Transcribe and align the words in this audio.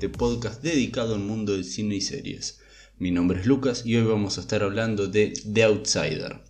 este 0.00 0.08
podcast 0.08 0.62
dedicado 0.62 1.14
al 1.14 1.20
mundo 1.20 1.52
del 1.52 1.62
cine 1.62 1.96
y 1.96 2.00
series. 2.00 2.58
Mi 2.98 3.10
nombre 3.10 3.40
es 3.40 3.44
Lucas 3.44 3.82
y 3.84 3.96
hoy 3.96 4.04
vamos 4.04 4.38
a 4.38 4.40
estar 4.40 4.62
hablando 4.62 5.08
de 5.08 5.34
The 5.52 5.64
Outsider. 5.64 6.40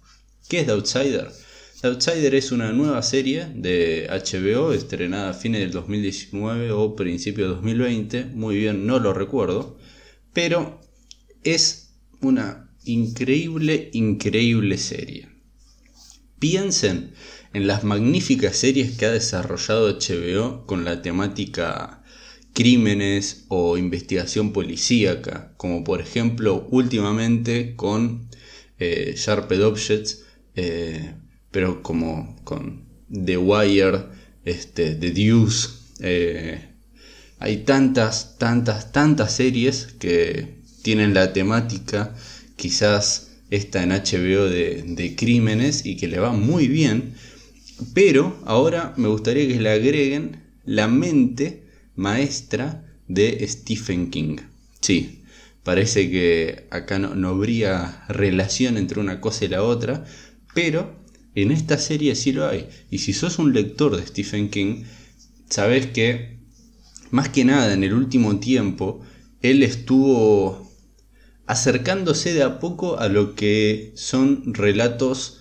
¿Qué 0.48 0.60
es 0.60 0.66
The 0.66 0.72
Outsider? 0.72 1.32
The 1.80 1.88
Outsider 1.88 2.32
es 2.36 2.52
una 2.52 2.70
nueva 2.70 3.02
serie 3.02 3.46
de 3.52 4.06
HBO 4.08 4.72
estrenada 4.72 5.30
a 5.30 5.34
fines 5.34 5.62
del 5.62 5.72
2019 5.72 6.70
o 6.70 6.94
principio 6.94 7.48
de 7.48 7.54
2020, 7.56 8.26
muy 8.26 8.54
bien 8.54 8.86
no 8.86 9.00
lo 9.00 9.12
recuerdo, 9.12 9.76
pero 10.32 10.80
es 11.42 11.96
una 12.20 12.70
increíble, 12.84 13.90
increíble 13.94 14.78
serie. 14.78 15.28
Piensen 16.38 17.14
en 17.52 17.66
las 17.66 17.82
magníficas 17.82 18.56
series 18.56 18.96
que 18.96 19.06
ha 19.06 19.10
desarrollado 19.10 19.90
HBO 19.98 20.66
con 20.66 20.84
la 20.84 21.02
temática 21.02 21.99
crímenes 22.52 23.44
o 23.48 23.76
investigación 23.76 24.52
policíaca, 24.52 25.52
como 25.56 25.84
por 25.84 26.00
ejemplo 26.00 26.66
últimamente 26.70 27.74
con 27.76 28.28
eh, 28.78 29.14
Sharped 29.16 29.62
Objects, 29.64 30.24
eh, 30.54 31.14
pero 31.50 31.82
como 31.82 32.36
con 32.44 32.84
The 33.10 33.36
Wire, 33.36 34.04
este, 34.44 34.94
The 34.94 35.10
Deuce. 35.10 35.68
Eh, 36.00 36.66
hay 37.38 37.58
tantas, 37.58 38.38
tantas, 38.38 38.92
tantas 38.92 39.34
series 39.34 39.86
que 39.98 40.60
tienen 40.82 41.14
la 41.14 41.32
temática, 41.32 42.14
quizás 42.56 43.28
esta 43.50 43.82
en 43.82 43.90
HBO 43.90 44.48
de, 44.48 44.84
de 44.86 45.16
crímenes 45.16 45.84
y 45.84 45.96
que 45.96 46.08
le 46.08 46.18
va 46.18 46.32
muy 46.32 46.68
bien 46.68 47.14
pero 47.94 48.36
ahora 48.44 48.94
me 48.96 49.08
gustaría 49.08 49.46
que 49.48 49.60
le 49.60 49.70
agreguen 49.70 50.42
la 50.64 50.88
mente 50.88 51.64
maestra 52.00 52.82
de 53.08 53.46
Stephen 53.46 54.10
King. 54.10 54.38
Sí, 54.80 55.22
parece 55.62 56.10
que 56.10 56.66
acá 56.70 56.98
no, 56.98 57.28
habría 57.28 58.04
relación 58.08 58.78
entre 58.78 59.00
una 59.00 59.20
cosa 59.20 59.44
y 59.44 59.48
la 59.48 59.62
otra, 59.62 60.06
pero 60.54 60.98
en 61.34 61.52
esta 61.52 61.76
serie 61.76 62.14
sí 62.14 62.32
lo 62.32 62.48
hay. 62.48 62.68
Y 62.90 62.98
si 62.98 63.12
sos 63.12 63.38
un 63.38 63.52
lector 63.52 63.96
de 63.96 64.06
Stephen 64.06 64.48
King, 64.48 64.84
sabes 65.50 65.88
que 65.88 66.38
más 67.10 67.28
que 67.28 67.44
nada 67.44 67.74
en 67.74 67.84
el 67.84 67.92
último 67.92 68.40
tiempo, 68.40 69.02
él 69.42 69.62
estuvo 69.62 70.72
acercándose 71.46 72.32
de 72.32 72.44
a 72.44 72.60
poco 72.60 72.98
a 72.98 73.08
lo 73.08 73.34
que 73.34 73.92
son 73.94 74.54
relatos 74.54 75.39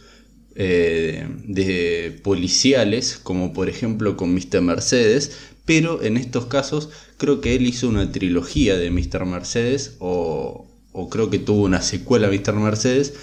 eh, 0.61 1.25
de 1.45 2.19
policiales, 2.21 3.17
como 3.23 3.53
por 3.53 3.69
ejemplo 3.69 4.17
con 4.17 4.33
Mr. 4.33 4.59
Mercedes, 4.59 5.31
pero 5.63 6.03
en 6.03 6.17
estos 6.17 6.47
casos 6.47 6.89
creo 7.15 7.39
que 7.39 7.55
él 7.55 7.65
hizo 7.65 7.87
una 7.87 8.11
trilogía 8.11 8.77
de 8.77 8.91
Mr. 8.91 9.25
Mercedes, 9.25 9.95
o, 9.99 10.67
creo 11.09 11.29
que 11.29 11.39
tuvo 11.39 11.63
una 11.63 11.81
secuela 11.81 12.27
a 12.27 12.29
Mr. 12.29 12.55
Mercedes, 12.55 13.13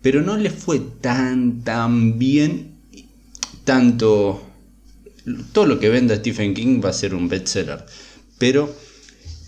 pero 0.00 0.22
no 0.22 0.38
le 0.38 0.48
fue 0.48 0.80
tan, 1.02 1.64
tan 1.64 2.18
bien, 2.18 2.76
tanto... 3.64 4.42
Todo 5.52 5.66
lo 5.66 5.80
que 5.80 5.90
venda 5.90 6.16
Stephen 6.16 6.54
King 6.54 6.80
va 6.82 6.88
a 6.88 6.94
ser 6.94 7.14
un 7.14 7.28
bestseller, 7.28 7.84
pero 8.38 8.74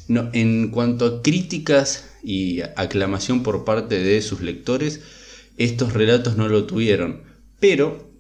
no, 0.06 0.28
en 0.34 0.68
cuanto 0.68 1.06
a 1.06 1.22
críticas 1.22 2.10
y 2.22 2.60
aclamación 2.60 3.42
por 3.42 3.64
parte 3.64 3.98
de 4.00 4.20
sus 4.20 4.42
lectores, 4.42 5.00
estos 5.56 5.92
relatos 5.92 6.36
no 6.36 6.48
lo 6.48 6.64
tuvieron. 6.64 7.22
Pero 7.60 8.10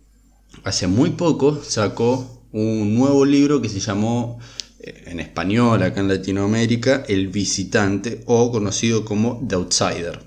hace 0.64 0.86
muy 0.86 1.10
poco 1.10 1.62
sacó 1.62 2.46
un 2.52 2.94
nuevo 2.94 3.24
libro 3.24 3.62
que 3.62 3.68
se 3.68 3.80
llamó 3.80 4.38
eh, 4.80 5.04
en 5.06 5.20
español 5.20 5.82
acá 5.82 6.00
en 6.00 6.08
Latinoamérica 6.08 7.04
El 7.08 7.28
visitante 7.28 8.22
o 8.26 8.52
conocido 8.52 9.04
como 9.04 9.44
The 9.48 9.54
Outsider. 9.56 10.20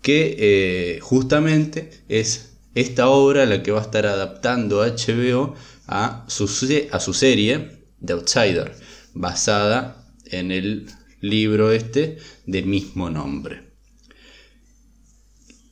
Que 0.00 0.36
eh, 0.38 1.00
justamente 1.00 1.90
es 2.08 2.52
esta 2.74 3.08
obra 3.08 3.46
la 3.46 3.62
que 3.62 3.70
va 3.70 3.80
a 3.80 3.84
estar 3.84 4.06
adaptando 4.06 4.80
HBO 4.80 5.54
a 5.86 6.24
su, 6.28 6.48
a 6.90 7.00
su 7.00 7.14
serie 7.14 7.82
The 8.04 8.14
Outsider, 8.14 8.74
basada 9.14 10.08
en 10.24 10.50
el 10.50 10.86
libro 11.20 11.70
este 11.70 12.18
de 12.46 12.62
mismo 12.62 13.10
nombre. 13.10 13.71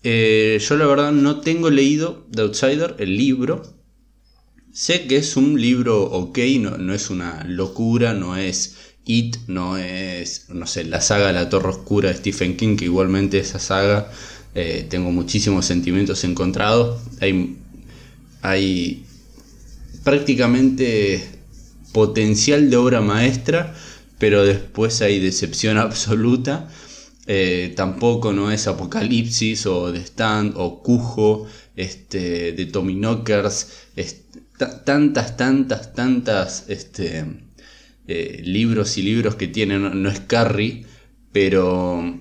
Eh, 0.03 0.59
yo 0.67 0.77
la 0.77 0.87
verdad 0.87 1.13
no 1.13 1.41
tengo 1.41 1.71
leído 1.71 2.27
The 2.33 2.43
Outsider, 2.43 2.97
el 2.99 3.17
libro. 3.17 3.63
Sé 4.73 5.07
que 5.07 5.17
es 5.17 5.37
un 5.37 5.61
libro 5.61 6.03
ok, 6.03 6.39
no, 6.61 6.79
no 6.79 6.95
es 6.95 7.11
una 7.11 7.45
locura, 7.45 8.15
no 8.15 8.37
es 8.37 8.77
It, 9.05 9.37
no 9.49 9.77
es, 9.77 10.49
no 10.51 10.67
sé, 10.67 10.85
la 10.85 11.01
saga 11.01 11.33
La 11.33 11.49
Torre 11.49 11.71
Oscura 11.71 12.11
de 12.11 12.17
Stephen 12.17 12.57
King, 12.57 12.77
que 12.77 12.85
igualmente 12.85 13.39
esa 13.39 13.59
saga 13.59 14.11
eh, 14.55 14.87
tengo 14.89 15.11
muchísimos 15.11 15.67
sentimientos 15.67 16.23
encontrados. 16.25 17.01
Hay, 17.21 17.57
hay 18.43 19.05
prácticamente 20.05 21.25
potencial 21.93 22.71
de 22.71 22.77
obra 22.77 23.01
maestra, 23.01 23.75
pero 24.19 24.45
después 24.45 25.03
hay 25.03 25.19
decepción 25.19 25.79
absoluta. 25.79 26.69
Eh, 27.33 27.75
tampoco 27.77 28.33
no 28.33 28.51
es 28.51 28.67
Apocalipsis 28.67 29.65
o 29.67 29.93
The 29.93 30.01
Stand 30.01 30.55
o 30.57 30.83
Cujo, 30.83 31.47
este, 31.77 32.51
de 32.51 32.67
Tommy 32.67 32.95
Knockers, 32.95 33.69
tantas, 34.85 35.37
tantas, 35.37 35.95
tantas 35.95 36.65
este, 36.67 37.25
eh, 38.09 38.43
libros 38.45 38.99
y 38.99 39.03
libros 39.03 39.37
que 39.37 39.47
tienen, 39.47 40.03
no, 40.03 40.11
es 40.11 40.19
Carrie, 40.19 40.85
pero 41.31 42.19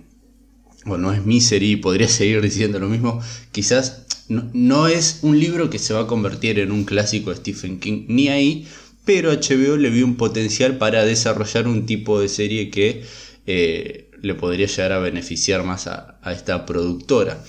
bueno, 0.86 1.08
no 1.08 1.14
es 1.14 1.26
Misery, 1.26 1.78
podría 1.78 2.08
seguir 2.20 2.40
diciendo 2.44 2.78
lo 2.78 2.88
mismo, 2.88 3.20
quizás 3.52 4.06
no, 4.28 4.48
no, 4.54 4.88
es 4.88 5.22
un 5.24 5.40
libro 5.40 5.72
que 5.72 5.80
se 5.80 5.96
va 5.96 6.02
a 6.02 6.08
convertir 6.08 6.60
en 6.60 6.72
un 6.72 6.84
clásico 6.84 7.32
de 7.32 7.38
Stephen 7.38 7.80
King, 7.80 8.06
ni 8.10 8.28
ahí, 8.28 8.68
pero 9.06 9.32
HBO 9.32 9.76
le 9.76 9.90
vio 9.90 10.06
un 10.06 10.18
potencial 10.18 10.78
para 10.78 11.04
desarrollar 11.04 11.68
un 11.68 11.88
tipo 11.88 12.22
de 12.22 12.30
serie 12.30 12.70
que 12.70 13.02
eh, 13.48 14.09
le 14.22 14.36
podría 14.36 14.68
llegar 14.68 14.92
a 14.92 15.00
beneficiar 15.00 15.64
más 15.64 15.88
a, 15.88 16.20
esta 16.32 16.66
productora. 16.66 17.44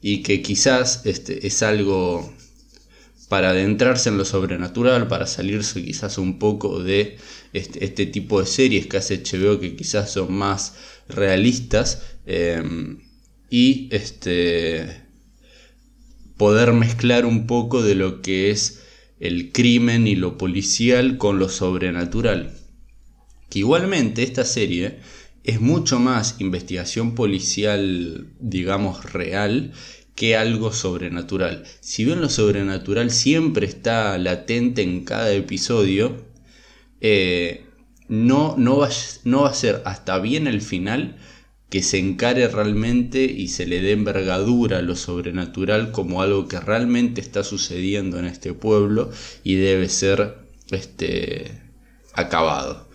Y 0.00 0.22
que 0.22 0.42
quizás 0.42 1.02
este, 1.04 1.46
es 1.46 1.62
algo 1.62 2.34
para 3.28 3.50
adentrarse 3.50 4.10
en 4.10 4.18
lo 4.18 4.24
sobrenatural, 4.24 5.08
para 5.08 5.26
salirse 5.26 5.82
quizás 5.82 6.18
un 6.18 6.38
poco 6.38 6.82
de 6.82 7.16
este, 7.52 7.84
este 7.84 8.06
tipo 8.06 8.40
de 8.40 8.46
series 8.46 8.86
que 8.86 8.98
hace 8.98 9.22
HBO 9.22 9.58
que 9.58 9.74
quizás 9.74 10.10
son 10.12 10.32
más 10.34 10.74
realistas 11.08 12.02
em, 12.26 12.98
y 13.48 13.88
este, 13.90 15.02
poder 16.36 16.72
mezclar 16.72 17.24
un 17.24 17.46
poco 17.46 17.82
de 17.82 17.94
lo 17.94 18.20
que 18.22 18.50
es 18.50 18.82
el 19.20 19.52
crimen 19.52 20.06
y 20.06 20.16
lo 20.16 20.36
policial 20.36 21.16
con 21.16 21.38
lo 21.38 21.48
sobrenatural. 21.48 22.52
Que 23.48 23.60
igualmente 23.60 24.24
esta 24.24 24.44
serie 24.44 24.98
es 25.44 25.60
mucho 25.60 25.98
más 25.98 26.36
investigación 26.40 27.14
policial, 27.14 28.28
digamos, 28.40 29.12
real 29.12 29.72
que 30.14 30.36
algo 30.36 30.72
sobrenatural. 30.72 31.64
Si 31.80 32.04
bien 32.04 32.20
lo 32.20 32.28
sobrenatural 32.28 33.10
siempre 33.10 33.66
está 33.66 34.16
latente 34.18 34.82
en 34.82 35.04
cada 35.04 35.32
episodio, 35.32 36.24
eh, 37.00 37.64
no, 38.08 38.54
no, 38.58 38.78
va, 38.78 38.90
no 39.24 39.42
va 39.42 39.48
a 39.48 39.54
ser 39.54 39.82
hasta 39.84 40.18
bien 40.18 40.46
el 40.46 40.60
final 40.60 41.16
que 41.70 41.82
se 41.82 41.98
encare 41.98 42.46
realmente 42.48 43.24
y 43.24 43.48
se 43.48 43.66
le 43.66 43.80
dé 43.80 43.92
envergadura 43.92 44.78
a 44.78 44.82
lo 44.82 44.94
sobrenatural 44.94 45.90
como 45.90 46.20
algo 46.20 46.46
que 46.46 46.60
realmente 46.60 47.22
está 47.22 47.42
sucediendo 47.42 48.18
en 48.18 48.26
este 48.26 48.52
pueblo 48.52 49.10
y 49.42 49.54
debe 49.54 49.88
ser 49.88 50.36
este, 50.70 51.62
acabado. 52.12 52.91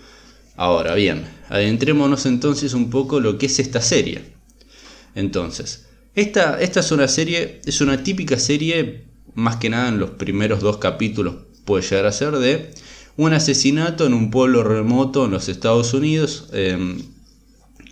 Ahora 0.57 0.95
bien, 0.95 1.23
adentrémonos 1.49 2.25
entonces 2.25 2.73
un 2.73 2.89
poco 2.89 3.19
lo 3.19 3.37
que 3.37 3.45
es 3.45 3.59
esta 3.59 3.79
serie. 3.79 4.33
Entonces, 5.15 5.85
esta, 6.15 6.59
esta 6.59 6.79
es 6.81 6.91
una 6.91 7.07
serie, 7.07 7.61
es 7.65 7.79
una 7.79 8.03
típica 8.03 8.37
serie, 8.39 9.05
más 9.35 9.57
que 9.57 9.69
nada 9.69 9.87
en 9.87 9.99
los 9.99 10.09
primeros 10.11 10.61
dos 10.61 10.77
capítulos 10.77 11.35
puede 11.67 11.83
llegar 11.83 12.07
a 12.07 12.11
ser 12.11 12.37
de 12.37 12.71
un 13.17 13.33
asesinato 13.33 14.07
en 14.07 14.13
un 14.13 14.31
pueblo 14.31 14.63
remoto 14.63 15.25
en 15.25 15.31
los 15.31 15.49
Estados 15.49 15.93
Unidos 15.93 16.49
em, 16.53 17.01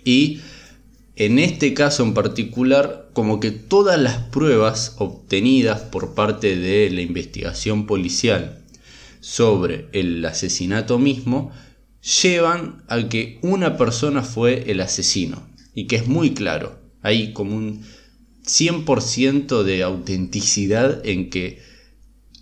y 0.04 0.40
en 1.14 1.38
este 1.38 1.74
caso 1.74 2.02
en 2.02 2.14
particular 2.14 3.10
como 3.12 3.38
que 3.38 3.50
todas 3.50 4.00
las 4.00 4.16
pruebas 4.16 4.94
obtenidas 4.98 5.82
por 5.82 6.14
parte 6.14 6.56
de 6.56 6.90
la 6.90 7.02
investigación 7.02 7.86
policial 7.86 8.62
sobre 9.20 9.88
el 9.92 10.24
asesinato 10.24 10.98
mismo 10.98 11.52
llevan 12.22 12.84
a 12.88 13.08
que 13.08 13.38
una 13.42 13.76
persona 13.76 14.22
fue 14.22 14.70
el 14.70 14.80
asesino 14.80 15.42
y 15.74 15.86
que 15.86 15.96
es 15.96 16.06
muy 16.06 16.34
claro. 16.34 16.78
Hay 17.02 17.32
como 17.32 17.56
un 17.56 17.82
100% 18.44 19.62
de 19.64 19.82
autenticidad 19.82 21.04
en 21.04 21.30
que 21.30 21.60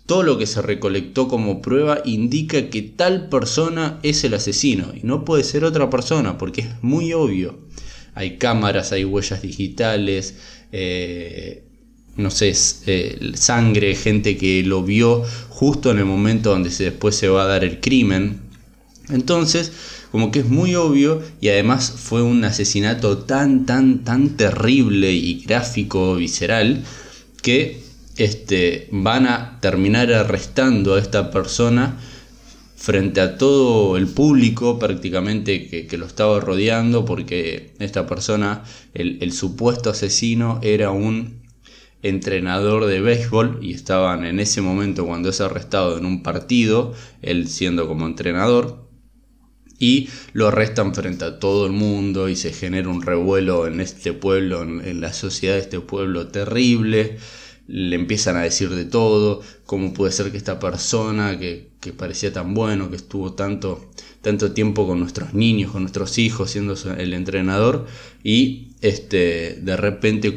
todo 0.05 0.21
lo 0.21 0.37
que 0.37 0.45
se 0.45 0.61
recolectó 0.61 1.27
como 1.27 1.61
prueba 1.61 2.01
indica 2.05 2.69
que 2.69 2.83
tal 2.83 3.27
persona 3.29 3.99
es 4.03 4.23
el 4.23 4.35
asesino 4.35 4.93
y 4.95 5.01
no 5.03 5.25
puede 5.25 5.43
ser 5.43 5.65
otra 5.65 5.89
persona 5.89 6.37
porque 6.37 6.61
es 6.61 6.83
muy 6.83 7.13
obvio. 7.13 7.57
Hay 8.13 8.37
cámaras, 8.37 8.91
hay 8.91 9.03
huellas 9.03 9.41
digitales, 9.41 10.35
eh, 10.71 11.63
no 12.15 12.29
sé, 12.29 12.53
eh, 12.85 13.31
sangre, 13.33 13.95
gente 13.95 14.37
que 14.37 14.63
lo 14.63 14.83
vio 14.83 15.23
justo 15.49 15.91
en 15.91 15.97
el 15.97 16.05
momento 16.05 16.51
donde 16.51 16.69
después 16.69 17.15
se 17.15 17.27
va 17.27 17.43
a 17.43 17.47
dar 17.47 17.63
el 17.63 17.81
crimen. 17.81 18.44
Entonces, 19.09 19.71
como 20.11 20.31
que 20.31 20.39
es 20.39 20.45
muy 20.47 20.75
obvio 20.75 21.21
y 21.41 21.49
además 21.49 21.93
fue 21.97 22.21
un 22.21 22.43
asesinato 22.43 23.19
tan, 23.19 23.65
tan, 23.65 24.03
tan 24.03 24.37
terrible 24.37 25.11
y 25.11 25.43
gráfico, 25.43 26.15
visceral, 26.15 26.83
que 27.41 27.81
este, 28.17 28.87
van 28.91 29.27
a 29.27 29.59
terminar 29.61 30.11
arrestando 30.13 30.95
a 30.95 30.99
esta 30.99 31.31
persona 31.31 31.99
frente 32.75 33.19
a 33.19 33.37
todo 33.37 33.97
el 33.97 34.07
público 34.07 34.77
prácticamente 34.77 35.87
que, 35.87 35.97
lo 35.97 36.05
estaba 36.05 36.39
rodeando 36.39 37.03
porque 37.03 37.73
esta 37.79 38.05
persona, 38.05 38.63
el, 38.93 39.31
supuesto 39.31 39.89
asesino, 39.89 40.59
era 40.61 40.91
un 40.91 41.41
entrenador 42.03 42.85
de 42.85 43.01
béisbol 43.01 43.59
y 43.61 43.73
estaban 43.73 44.25
en 44.25 44.39
ese 44.39 44.61
momento 44.61 45.05
cuando 45.05 45.29
es 45.29 45.41
arrestado 45.41 45.97
en 45.97 46.05
un 46.05 46.21
partido, 46.21 46.93
él 47.23 47.47
siendo 47.47 47.87
como 47.87 48.05
entrenador, 48.05 48.84
y 49.79 50.09
lo 50.33 50.47
arrestan 50.47 50.93
frente 50.93 51.25
a 51.25 51.39
todo 51.39 51.65
el 51.65 51.73
mundo 51.73 52.29
y 52.29 52.35
se 52.35 52.53
genera 52.53 52.89
un 52.89 53.01
revuelo 53.01 53.67
en 53.67 53.81
este 53.81 54.13
pueblo, 54.13 54.63
en 54.63 55.01
la 55.01 55.13
sociedad 55.13 55.55
de 55.55 55.61
este 55.61 55.79
pueblo 55.79 56.27
terrible. 56.27 57.17
Le 57.67 57.95
empiezan 57.95 58.37
a 58.37 58.43
decir 58.43 58.69
de 58.69 58.85
todo, 58.85 59.41
cómo 59.65 59.93
puede 59.93 60.11
ser 60.11 60.31
que 60.31 60.37
esta 60.37 60.59
persona 60.59 61.39
que, 61.39 61.73
parecía 61.97 62.31
tan 62.33 62.53
bueno, 62.53 62.89
que 62.89 62.95
estuvo 62.95 63.33
tanto, 63.33 63.91
tanto 64.21 64.51
tiempo 64.51 64.87
con 64.87 64.99
nuestros 64.99 65.33
niños, 65.33 65.71
con 65.71 65.83
nuestros 65.83 66.17
hijos, 66.17 66.51
siendo 66.51 66.75
el 66.97 67.13
entrenador, 67.13 67.85
y 68.23 68.69
este, 68.81 69.59
de 69.61 69.77
repente 69.77 70.33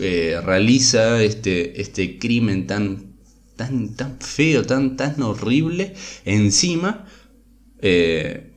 eh, 0.00 0.40
realiza 0.44 1.22
este, 1.22 1.80
este 1.80 2.18
crimen 2.18 2.66
tan, 2.66 3.14
tan, 3.56 3.94
tan 3.94 4.18
feo, 4.20 4.64
tan, 4.64 4.96
tan 4.96 5.20
horrible, 5.22 5.94
encima, 6.24 7.06
eh, 7.80 8.52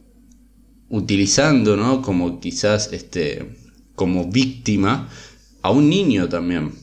utilizando, 0.90 1.78
¿no? 1.78 2.02
Como 2.02 2.40
quizás 2.40 2.92
este, 2.94 3.56
como 3.96 4.32
víctima 4.32 5.10
a 5.62 5.72
un 5.72 5.90
niño 5.90 6.30
también. 6.30 6.74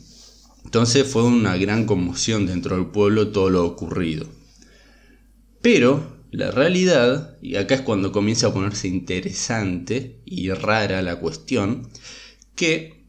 Entonces 0.65 1.07
fue 1.07 1.23
una 1.25 1.57
gran 1.57 1.87
conmoción 1.87 2.47
dentro 2.47 2.77
del 2.77 2.87
pueblo 2.87 3.29
todo 3.29 3.51
lo 3.51 3.65
ocurrido. 3.65 4.27
Pero 5.63 6.17
la 6.31 6.51
realidad, 6.51 7.39
y 7.41 7.57
acá 7.57 7.77
es 7.77 7.81
cuando 7.81 8.13
comienza 8.13 8.49
a 8.49 8.53
ponerse 8.53 8.89
interesante 8.89 10.21
y 10.25 10.51
rara 10.51 11.03
la 11.03 11.19
cuestión, 11.19 11.89
que 12.55 13.07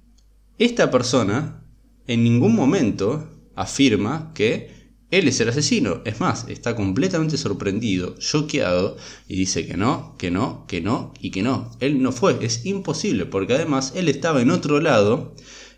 esta 0.57 0.89
persona 0.89 1.63
en 2.07 2.23
ningún 2.23 2.55
momento 2.55 3.29
afirma 3.55 4.31
que 4.33 4.76
él 5.09 5.27
es 5.27 5.39
el 5.39 5.49
asesino. 5.49 6.01
Es 6.05 6.19
más, 6.19 6.45
está 6.49 6.75
completamente 6.75 7.37
sorprendido, 7.37 8.15
choqueado, 8.17 8.97
y 9.27 9.37
dice 9.37 9.65
que 9.65 9.77
no, 9.77 10.15
que 10.17 10.31
no, 10.31 10.65
que 10.67 10.81
no 10.81 11.13
y 11.21 11.31
que 11.31 11.43
no. 11.43 11.71
Él 11.79 12.01
no 12.01 12.11
fue, 12.11 12.37
es 12.41 12.65
imposible, 12.65 13.25
porque 13.25 13.53
además 13.53 13.93
él 13.95 14.09
estaba 14.09 14.41
en 14.41 14.51
otro 14.51 14.79
lado 14.79 15.35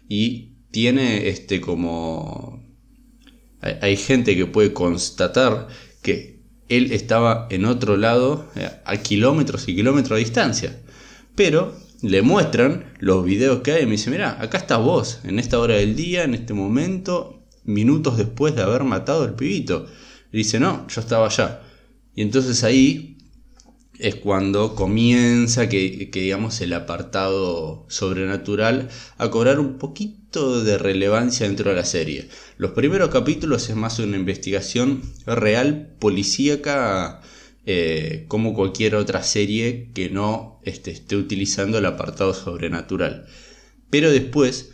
y 0.07 0.53
tiene 0.71 1.29
este 1.29 1.61
como... 1.61 2.67
Hay, 3.61 3.97
gente 3.97 4.37
que 4.37 4.45
puede 4.45 4.71
constatar 4.71 5.67
que 6.01 6.39
él 6.69 6.93
estaba 6.93 7.47
en 7.49 7.65
otro 7.65 7.97
lado 7.97 8.49
eh, 8.55 8.69
a 8.85 8.97
kilómetros 8.97 9.67
y 9.67 9.75
kilómetros 9.75 10.17
de 10.17 10.23
distancia. 10.23 10.81
Pero 11.35 11.75
le 12.01 12.21
muestran 12.21 12.93
los 12.99 13.25
videos 13.25 13.59
que 13.59 13.73
hay 13.73 13.83
y 13.83 13.85
me 13.85 13.93
dice, 13.93 14.11
mira, 14.11 14.41
acá 14.41 14.59
estás 14.59 14.79
vos, 14.79 15.19
en 15.25 15.39
esta 15.39 15.59
hora 15.59 15.75
del 15.75 15.97
día, 15.97 16.23
en 16.23 16.35
este 16.35 16.53
momento, 16.53 17.38
minutos 17.69 18.17
después 18.17 18.55
de 18.55 18.63
haber 18.63 18.83
matado 18.83 19.23
al 19.23 19.35
pibito. 19.35 19.85
Dice, 20.31 20.59
no, 20.59 20.87
yo 20.87 21.01
estaba 21.01 21.27
allá. 21.27 21.61
Y 22.15 22.21
entonces 22.21 22.63
ahí 22.63 23.17
es 23.99 24.15
cuando 24.15 24.75
comienza 24.75 25.67
que, 25.67 26.09
digamos 26.11 26.61
el 26.61 26.73
apartado 26.73 27.85
sobrenatural 27.89 28.89
a 29.17 29.29
cobrar 29.29 29.59
un 29.59 29.77
poquito 29.77 30.63
de 30.63 30.77
relevancia 30.77 31.47
dentro 31.47 31.69
de 31.69 31.75
la 31.75 31.85
serie. 31.85 32.29
Los 32.57 32.71
primeros 32.71 33.09
capítulos 33.09 33.69
es 33.69 33.75
más 33.75 33.99
una 33.99 34.17
investigación 34.17 35.01
real 35.25 35.95
policíaca 35.99 37.21
eh, 37.65 38.25
como 38.29 38.53
cualquier 38.53 38.95
otra 38.95 39.21
serie 39.21 39.91
que 39.93 40.09
no 40.09 40.61
este, 40.63 40.91
esté 40.91 41.17
utilizando 41.17 41.77
el 41.77 41.85
apartado 41.85 42.33
sobrenatural. 42.33 43.27
Pero 43.89 44.11
después, 44.11 44.71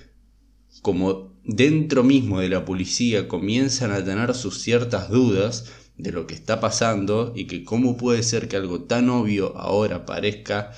como 0.82 1.35
dentro 1.46 2.04
mismo 2.04 2.40
de 2.40 2.50
la 2.50 2.66
policía 2.66 3.28
comienzan 3.28 3.92
a 3.92 4.04
tener 4.04 4.34
sus 4.36 4.62
ciertas 4.62 5.10
dudas, 5.10 5.66
de 5.98 6.12
lo 6.12 6.28
que 6.28 6.34
está 6.34 6.60
pasando 6.60 7.34
y 7.36 7.46
que 7.46 7.64
cómo 7.64 7.98
puede 7.98 8.24
ser 8.24 8.48
que 8.48 8.58
algo 8.58 8.82
tan 8.82 9.10
obvio 9.10 9.58
ahora 9.58 10.06
parezca 10.06 10.72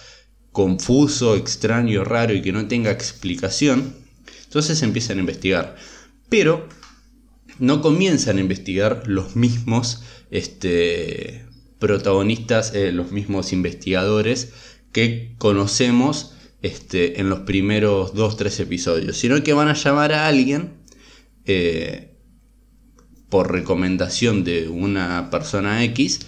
confuso, 0.52 1.36
extraño, 1.36 2.04
raro 2.04 2.34
y 2.34 2.42
que 2.42 2.52
no 2.52 2.68
tenga 2.68 2.92
explicación, 2.92 3.94
entonces 4.46 4.82
empiezan 4.82 5.18
a 5.18 5.22
investigar. 5.22 5.76
Pero 6.30 6.68
no 7.60 7.82
comienzan 7.82 8.38
a 8.38 8.42
investigar 8.42 9.04
los 9.06 9.36
mismos 9.36 10.04
este, 10.30 11.46
protagonistas, 11.80 12.74
eh, 12.74 12.92
los 12.92 13.12
mismos 13.12 13.54
investigadores 13.54 14.50
que 14.92 15.36
conocemos 15.38 16.34
este, 16.62 17.20
en 17.20 17.30
los 17.30 17.42
primeros 17.42 18.14
2-3 18.14 18.62
episodios, 18.62 19.18
sino 19.18 19.42
que 19.44 19.54
van 19.54 19.68
a 19.70 19.74
llamar 19.74 20.12
a 20.14 20.28
alguien 20.28 20.74
eh, 21.46 22.16
por 23.30 23.52
recomendación 23.52 24.44
de 24.44 24.68
una 24.68 25.30
persona 25.30 25.84
X 25.84 26.22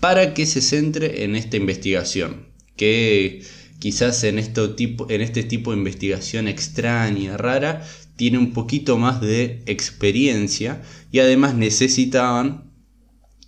para 0.00 0.34
que 0.34 0.46
se 0.46 0.60
centre 0.60 1.24
en 1.24 1.36
esta 1.36 1.56
investigación. 1.56 2.48
Que 2.76 3.42
quizás 3.78 4.22
en, 4.24 4.42
tipo, 4.76 5.08
en 5.10 5.20
este 5.20 5.42
tipo 5.42 5.70
de 5.70 5.78
investigación 5.78 6.48
extraña, 6.48 7.36
rara, 7.36 7.86
tiene 8.16 8.38
un 8.38 8.52
poquito 8.52 8.98
más 8.98 9.20
de 9.20 9.62
experiencia 9.66 10.82
y 11.12 11.20
además 11.20 11.54
necesitaban 11.54 12.70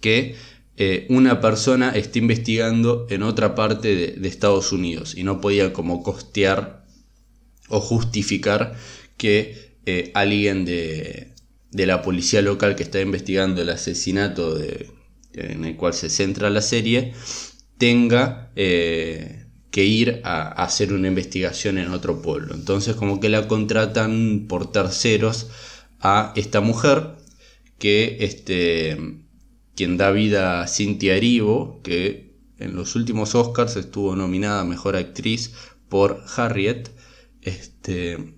que 0.01 0.37
eh, 0.79 1.07
una 1.11 1.41
persona 1.41 1.91
esté 1.91 2.21
investigando 2.21 3.07
en 3.11 3.23
otra 3.23 3.55
parte 3.55 4.17
de, 4.17 4.29
Estados 4.29 4.73
Unidos 4.73 5.15
y 5.17 5.25
no 5.25 5.41
podía 5.41 5.73
como 5.73 6.03
costear 6.03 6.87
o 7.69 7.81
justificar 7.81 8.77
que 9.17 9.77
eh, 9.87 10.11
alguien 10.15 10.65
de, 10.65 11.35
de 11.71 11.87
la 11.87 12.03
policía 12.03 12.43
local 12.43 12.77
que 12.77 12.83
está 12.83 13.01
investigando 13.01 13.63
el 13.63 13.71
asesinato 13.71 14.55
de, 14.55 14.91
en 15.35 15.65
el 15.65 15.77
cual 15.77 15.95
se 15.95 16.11
centra 16.11 16.51
la 16.51 16.63
serie 16.63 17.13
tenga 17.77 18.51
eh, 18.57 19.47
que 19.71 19.85
ir 19.85 20.21
a, 20.25 20.49
hacer 20.63 20.93
una 20.93 21.09
investigación 21.09 21.79
en 21.79 21.93
otro 21.93 22.23
pueblo. 22.23 22.55
Entonces 22.55 22.97
como 22.97 23.21
que 23.21 23.29
la 23.29 23.47
contratan 23.49 24.47
por 24.49 24.73
terceros 24.73 25.49
a 26.01 26.33
esta 26.37 26.61
mujer 26.61 27.17
que 27.79 28.19
este, 28.21 28.97
quien 29.79 29.97
da 29.97 30.11
vida 30.11 30.61
a 30.61 30.67
Cynthia 30.67 31.15
Erivo, 31.15 31.81
que 31.85 32.35
en 32.59 32.75
los 32.75 32.97
últimos 32.97 33.37
Oscars 33.37 33.77
estuvo 33.77 34.17
nominada 34.17 34.65
Mejor 34.65 34.97
Actriz 34.97 35.53
por 35.89 36.25
Harriet. 36.35 36.91
Este, 37.43 38.35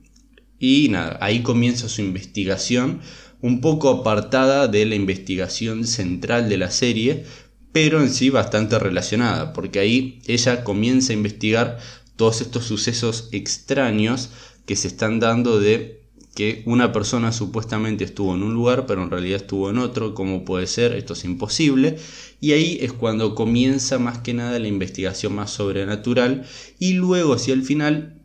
y 0.58 0.90
nada, 0.90 1.16
ahí 1.22 1.42
comienza 1.42 1.88
su 1.88 2.02
investigación, 2.02 3.00
un 3.40 3.62
poco 3.62 3.88
apartada 3.88 4.68
de 4.68 4.84
la 4.84 4.96
investigación 4.96 5.86
central 5.86 6.50
de 6.50 6.58
la 6.58 6.70
serie, 6.70 7.24
pero 7.72 8.02
en 8.02 8.10
sí 8.10 8.28
bastante 8.28 8.78
relacionada, 8.78 9.54
porque 9.54 9.78
ahí 9.78 10.20
ella 10.26 10.62
comienza 10.62 11.14
a 11.14 11.16
investigar 11.16 11.78
todos 12.16 12.42
estos 12.42 12.66
sucesos 12.66 13.30
extraños 13.32 14.28
que 14.66 14.76
se 14.76 14.88
están 14.88 15.20
dando 15.20 15.58
de 15.58 15.99
que 16.34 16.62
una 16.64 16.92
persona 16.92 17.32
supuestamente 17.32 18.04
estuvo 18.04 18.34
en 18.34 18.42
un 18.42 18.54
lugar, 18.54 18.86
pero 18.86 19.02
en 19.02 19.10
realidad 19.10 19.42
estuvo 19.42 19.70
en 19.70 19.78
otro, 19.78 20.14
¿cómo 20.14 20.44
puede 20.44 20.66
ser? 20.66 20.92
Esto 20.92 21.14
es 21.14 21.24
imposible. 21.24 21.98
Y 22.40 22.52
ahí 22.52 22.78
es 22.80 22.92
cuando 22.92 23.34
comienza 23.34 23.98
más 23.98 24.18
que 24.18 24.34
nada 24.34 24.58
la 24.58 24.68
investigación 24.68 25.34
más 25.34 25.50
sobrenatural 25.50 26.44
y 26.78 26.94
luego 26.94 27.34
hacia 27.34 27.54
el 27.54 27.62
final 27.62 28.22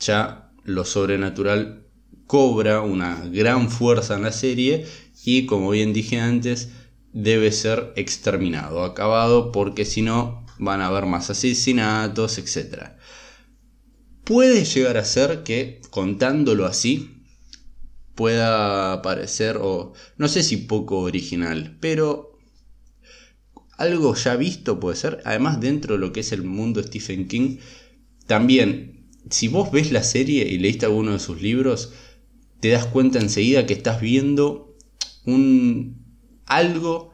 ya 0.00 0.50
lo 0.64 0.84
sobrenatural 0.84 1.86
cobra 2.26 2.82
una 2.82 3.24
gran 3.26 3.70
fuerza 3.70 4.16
en 4.16 4.22
la 4.22 4.32
serie 4.32 4.86
y 5.24 5.46
como 5.46 5.70
bien 5.70 5.92
dije 5.92 6.20
antes 6.20 6.70
debe 7.12 7.52
ser 7.52 7.92
exterminado, 7.96 8.84
acabado 8.84 9.50
porque 9.50 9.84
si 9.84 10.02
no 10.02 10.46
van 10.58 10.80
a 10.80 10.86
haber 10.86 11.06
más 11.06 11.30
asesinatos, 11.30 12.38
etc. 12.38 12.90
Puede 14.24 14.64
llegar 14.64 14.96
a 14.98 15.04
ser 15.04 15.42
que 15.42 15.80
contándolo 15.90 16.66
así 16.66 17.17
pueda 18.18 19.00
parecer, 19.00 19.58
o 19.62 19.92
no 20.16 20.26
sé 20.26 20.42
si 20.42 20.56
poco 20.56 20.98
original, 20.98 21.76
pero 21.78 22.36
algo 23.76 24.12
ya 24.16 24.34
visto 24.34 24.80
puede 24.80 24.96
ser. 24.96 25.22
Además, 25.24 25.60
dentro 25.60 25.94
de 25.94 26.00
lo 26.00 26.12
que 26.12 26.18
es 26.18 26.32
el 26.32 26.42
mundo 26.42 26.82
Stephen 26.82 27.28
King, 27.28 27.58
también, 28.26 29.06
si 29.30 29.46
vos 29.46 29.70
ves 29.70 29.92
la 29.92 30.02
serie 30.02 30.48
y 30.48 30.58
leíste 30.58 30.86
alguno 30.86 31.12
de 31.12 31.20
sus 31.20 31.40
libros, 31.40 31.92
te 32.58 32.70
das 32.70 32.86
cuenta 32.86 33.20
enseguida 33.20 33.66
que 33.66 33.74
estás 33.74 34.00
viendo 34.00 34.76
un 35.24 36.04
algo 36.46 37.12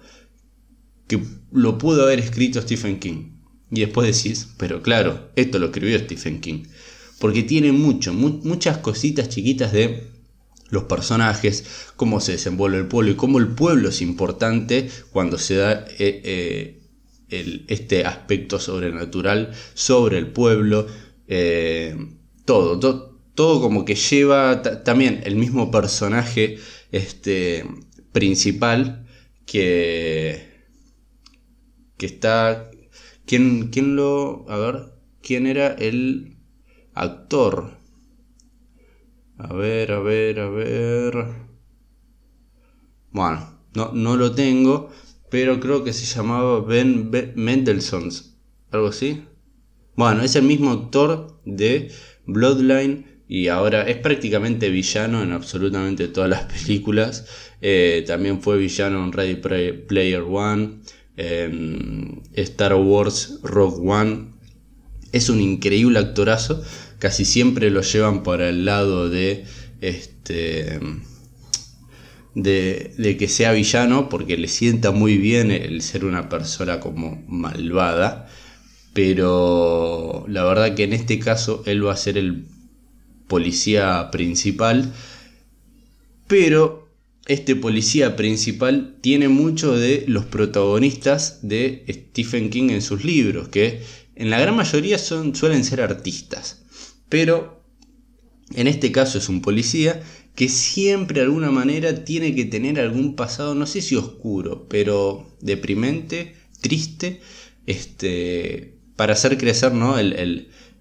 que 1.06 1.22
lo 1.52 1.76
pudo 1.76 2.04
haber 2.04 2.18
escrito 2.18 2.62
Stephen 2.62 2.98
King. 2.98 3.32
Y 3.70 3.80
después 3.80 4.16
decís, 4.16 4.54
pero 4.56 4.80
claro, 4.80 5.32
esto 5.36 5.58
lo 5.58 5.66
escribió 5.66 5.98
Stephen 5.98 6.40
King. 6.40 6.62
Porque 7.18 7.42
tiene 7.42 7.72
mucho, 7.72 8.14
muchas 8.14 8.78
cositas 8.78 9.28
chiquitas 9.28 9.70
de 9.70 10.13
los 10.70 10.84
personajes, 10.84 11.92
cómo 11.96 12.20
se 12.20 12.32
desenvuelve 12.32 12.78
el 12.78 12.86
pueblo 12.86 13.12
y 13.12 13.16
cómo 13.16 13.38
el 13.38 13.48
pueblo 13.48 13.88
es 13.88 14.00
importante 14.00 14.88
cuando 15.12 15.38
se 15.38 15.56
da 15.56 15.84
eh, 15.98 16.80
eh, 17.28 17.64
este 17.68 18.04
aspecto 18.04 18.58
sobrenatural 18.58 19.52
sobre 19.74 20.18
el 20.18 20.28
pueblo. 20.28 20.86
Eh, 21.26 21.96
todo, 22.44 22.78
todo 23.34 23.60
como 23.60 23.84
que 23.84 23.94
lleva 23.94 24.62
también 24.84 25.22
el 25.24 25.36
mismo 25.36 25.70
personaje 25.70 26.58
este, 26.92 27.64
principal 28.12 29.06
que, 29.46 30.66
que 31.96 32.06
está... 32.06 32.70
¿quién, 33.26 33.68
¿Quién 33.70 33.96
lo... 33.96 34.46
A 34.48 34.56
ver, 34.58 34.92
¿quién 35.22 35.46
era 35.46 35.68
el 35.68 36.36
actor? 36.94 37.83
A 39.38 39.52
ver, 39.52 39.90
a 39.90 39.98
ver, 39.98 40.38
a 40.38 40.48
ver. 40.48 41.26
Bueno, 43.10 43.58
no, 43.74 43.90
no 43.92 44.16
lo 44.16 44.32
tengo, 44.32 44.90
pero 45.30 45.58
creo 45.58 45.82
que 45.82 45.92
se 45.92 46.06
llamaba 46.06 46.60
Ben, 46.60 47.10
Mendelssohn, 47.34 48.10
algo 48.70 48.88
así. 48.88 49.24
Bueno, 49.96 50.22
es 50.22 50.36
el 50.36 50.44
mismo 50.44 50.70
actor 50.70 51.40
de 51.44 51.90
Bloodline 52.26 53.22
y 53.26 53.48
ahora 53.48 53.82
es 53.88 53.96
prácticamente 53.96 54.68
villano 54.70 55.22
en 55.22 55.32
absolutamente 55.32 56.08
todas 56.08 56.30
las 56.30 56.44
películas. 56.52 57.26
Eh, 57.60 58.04
también 58.06 58.40
fue 58.40 58.56
villano 58.58 59.04
en 59.04 59.12
Ready 59.12 59.36
Player 59.88 60.22
One, 60.22 60.80
en 61.16 62.22
Star 62.34 62.74
Wars 62.74 63.40
Rogue 63.42 63.88
One. 63.88 64.34
Es 65.10 65.28
un 65.28 65.40
increíble 65.40 65.98
actorazo 65.98 66.62
casi 67.04 67.26
siempre 67.26 67.68
lo 67.68 67.82
llevan 67.82 68.22
para 68.22 68.48
el 68.48 68.64
lado 68.64 69.10
de 69.10 69.44
este 69.82 70.80
de, 72.34 73.16
que 73.18 73.28
sea 73.28 73.52
villano 73.52 74.08
porque 74.08 74.38
le 74.38 74.48
sienta 74.48 74.90
muy 74.90 75.18
bien 75.18 75.50
el 75.50 75.82
ser 75.82 76.06
una 76.06 76.30
persona 76.30 76.80
como 76.80 77.22
malvada. 77.28 78.30
Pero 78.94 80.24
la 80.28 80.44
verdad 80.44 80.74
que 80.74 80.84
en 80.84 80.94
este 80.94 81.18
caso 81.18 81.62
él 81.66 81.86
va 81.86 81.92
a 81.92 81.96
ser 81.98 82.16
el 82.16 82.46
policía 83.28 84.10
principal. 84.10 84.90
Pero 86.26 86.88
este 87.26 87.54
policía 87.54 88.16
principal 88.16 88.96
tiene 89.02 89.28
mucho 89.28 89.76
de 89.76 90.06
los 90.08 90.24
protagonistas 90.24 91.40
de 91.42 91.84
Stephen 91.86 92.48
King 92.48 92.70
en 92.70 92.80
sus 92.80 93.04
libros 93.04 93.48
que 93.48 93.82
en 94.16 94.30
la 94.30 94.40
gran 94.40 94.56
mayoría 94.56 94.96
son, 94.96 95.34
suelen 95.34 95.64
ser 95.64 95.82
artistas 95.82 96.63
pero 97.08 97.62
en 98.54 98.66
este 98.66 98.92
caso 98.92 99.18
es 99.18 99.28
un 99.28 99.40
policía 99.40 100.02
que 100.34 100.48
siempre 100.48 101.20
de 101.20 101.26
alguna 101.26 101.50
manera 101.50 102.04
tiene 102.04 102.34
que 102.34 102.44
tener 102.44 102.80
algún 102.80 103.14
pasado, 103.14 103.54
no 103.54 103.66
sé 103.66 103.82
si 103.82 103.96
oscuro, 103.96 104.66
pero 104.68 105.26
deprimente, 105.40 106.34
triste, 106.60 107.20
este, 107.66 108.74
para 108.96 109.12
hacer 109.12 109.38
crecer 109.38 109.72
¿no? 109.72 109.96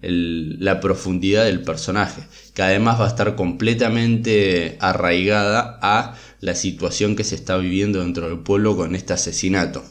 la 0.00 0.80
profundidad 0.80 1.44
del 1.44 1.62
personaje, 1.62 2.22
que 2.52 2.62
además 2.62 3.00
va 3.00 3.06
a 3.06 3.08
estar 3.08 3.36
completamente 3.36 4.76
arraigada 4.80 5.78
a 5.82 6.18
la 6.40 6.54
situación 6.54 7.16
que 7.16 7.24
se 7.24 7.36
está 7.36 7.56
viviendo 7.56 8.00
dentro 8.00 8.28
del 8.28 8.40
pueblo 8.40 8.76
con 8.76 8.94
este 8.96 9.12
asesinato. 9.12 9.84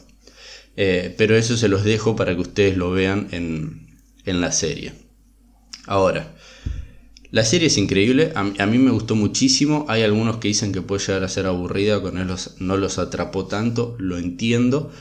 Eh, 0.76 1.14
pero 1.16 1.36
eso 1.36 1.56
se 1.56 1.68
los 1.68 1.84
dejo 1.84 2.16
para 2.16 2.34
que 2.34 2.40
ustedes 2.42 2.76
lo 2.76 2.90
vean 2.90 3.28
en 3.32 4.40
la 4.40 4.52
serie. 4.52 5.03
Ahora, 5.86 6.34
la 7.30 7.44
serie 7.44 7.66
es 7.66 7.78
increíble, 7.78 8.32
a, 8.36 8.44
mí 8.44 8.78
me 8.78 8.92
gustó 8.92 9.16
muchísimo, 9.16 9.86
hay 9.88 10.02
algunos 10.02 10.36
que 10.36 10.48
dicen 10.48 10.72
que 10.72 10.82
puede 10.82 11.04
llegar 11.04 11.24
a 11.24 11.28
ser 11.28 11.46
aburrida, 11.46 12.00
con 12.00 12.16
él 12.16 12.28
no 12.60 12.76
los 12.76 12.98
atrapó 12.98 13.46
tanto, 13.46 13.96
lo 13.98 14.18
entiendo, 14.18 14.92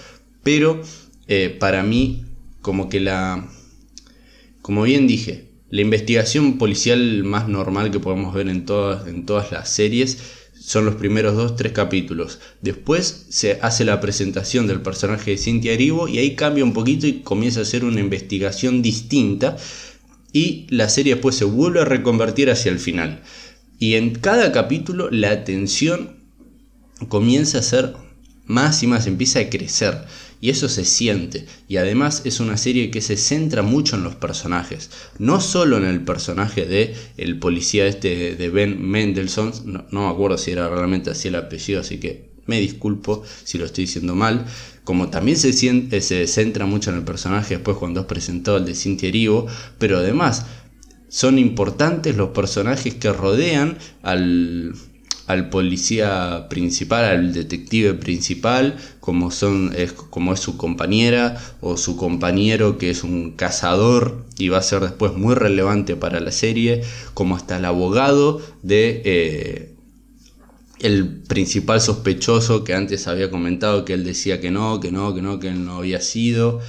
pero 0.41 0.81
eh, 1.27 1.55
para 1.59 1.83
mí 1.83 2.25
como 2.61 2.89
que 2.89 2.99
la... 2.99 3.47
Como 4.63 4.83
bien 4.83 5.05
dije, 5.05 5.49
la 5.69 5.81
investigación 5.81 6.57
policial 6.57 7.23
más 7.23 7.47
normal 7.47 7.91
que 7.91 7.99
podemos 7.99 8.33
ver 8.33 8.47
en 8.47 8.65
todas, 8.65 9.07
en 9.07 9.25
todas 9.25 9.51
las 9.51 9.69
series 9.69 10.17
son 10.59 10.85
los 10.85 10.95
primeros 10.95 11.35
dos, 11.35 11.55
tres 11.55 11.73
capítulos. 11.73 12.39
Después 12.61 13.25
se 13.29 13.59
hace 13.61 13.83
la 13.83 13.99
presentación 13.99 14.65
del 14.65 14.81
personaje 14.81 15.31
de 15.31 15.37
Cynthia 15.37 15.73
Erivo 15.73 16.07
y 16.07 16.19
ahí 16.19 16.35
cambia 16.35 16.63
un 16.63 16.73
poquito 16.73 17.05
y 17.05 17.21
comienza 17.21 17.61
a 17.61 17.65
ser 17.65 17.83
una 17.83 17.99
investigación 17.99 18.81
distinta 18.81 19.57
y 20.33 20.65
la 20.69 20.89
serie 20.89 21.13
después 21.13 21.35
se 21.35 21.45
vuelve 21.45 21.81
a 21.81 21.85
reconvertir 21.85 22.49
hacia 22.49 22.71
el 22.71 22.79
final. 22.79 23.21
Y 23.79 23.93
en 23.95 24.15
cada 24.15 24.51
capítulo 24.51 25.09
la 25.11 25.43
tensión 25.45 26.17
comienza 27.07 27.59
a 27.59 27.63
ser 27.63 27.93
más 28.45 28.83
y 28.83 28.87
más, 28.87 29.07
empieza 29.07 29.39
a 29.39 29.49
crecer. 29.49 30.05
Y 30.41 30.49
eso 30.49 30.67
se 30.67 30.83
siente. 30.83 31.45
Y 31.69 31.77
además 31.77 32.23
es 32.25 32.41
una 32.41 32.57
serie 32.57 32.91
que 32.91 32.99
se 32.99 33.15
centra 33.15 33.61
mucho 33.61 33.95
en 33.95 34.03
los 34.03 34.15
personajes. 34.15 34.89
No 35.17 35.39
solo 35.39 35.77
en 35.77 35.85
el 35.85 36.01
personaje 36.01 36.65
de 36.65 36.95
el 37.15 37.39
policía 37.39 37.87
este 37.87 38.35
de 38.35 38.49
Ben 38.49 38.85
Mendelssohn. 38.85 39.53
No, 39.65 39.85
no 39.91 40.07
me 40.07 40.13
acuerdo 40.13 40.37
si 40.37 40.51
era 40.51 40.67
realmente 40.67 41.11
así 41.11 41.29
el 41.29 41.35
apellido, 41.35 41.79
así 41.79 41.97
que 41.99 42.33
me 42.45 42.59
disculpo 42.59 43.23
si 43.45 43.57
lo 43.57 43.65
estoy 43.65 43.85
diciendo 43.85 44.15
mal. 44.15 44.45
Como 44.83 45.09
también 45.09 45.37
se, 45.37 45.53
siente, 45.53 46.01
se 46.01 46.27
centra 46.27 46.65
mucho 46.65 46.89
en 46.89 46.97
el 46.97 47.03
personaje 47.03 47.55
después 47.55 47.77
cuando 47.77 48.01
es 48.01 48.05
presentado 48.05 48.57
el 48.57 48.65
de 48.65 48.75
Cintia 48.75 49.09
Erivo, 49.09 49.47
pero 49.77 49.97
además 49.97 50.45
son 51.07 51.37
importantes 51.39 52.17
los 52.17 52.29
personajes 52.29 52.95
que 52.95 53.13
rodean 53.13 53.77
al, 54.01 54.73
al 55.27 55.49
policía 55.49 56.47
principal, 56.49 57.05
al 57.05 57.33
detective 57.33 57.93
principal, 57.93 58.77
como, 58.99 59.31
son, 59.31 59.73
es, 59.77 59.93
como 59.93 60.33
es 60.33 60.39
su 60.39 60.57
compañera 60.57 61.37
o 61.61 61.77
su 61.77 61.97
compañero 61.97 62.77
que 62.77 62.89
es 62.89 63.03
un 63.03 63.31
cazador 63.31 64.25
y 64.37 64.49
va 64.49 64.57
a 64.57 64.63
ser 64.63 64.81
después 64.81 65.13
muy 65.13 65.35
relevante 65.35 65.95
para 65.95 66.19
la 66.19 66.31
serie, 66.31 66.81
como 67.13 67.35
hasta 67.35 67.57
el 67.57 67.65
abogado 67.65 68.41
de... 68.61 69.01
Eh, 69.05 69.72
el 70.83 71.21
principal 71.21 71.79
sospechoso 71.79 72.65
que 72.65 72.73
antes 72.73 73.07
había 73.07 73.31
comentado 73.31 73.85
que 73.85 73.93
él 73.93 74.03
decía 74.03 74.41
que 74.41 74.51
no, 74.51 74.81
que 74.81 74.91
no, 74.91 75.15
que 75.15 75.21
no, 75.21 75.39
que 75.39 75.47
él 75.47 75.63
no 75.63 75.77
había 75.77 76.01
sido, 76.01 76.59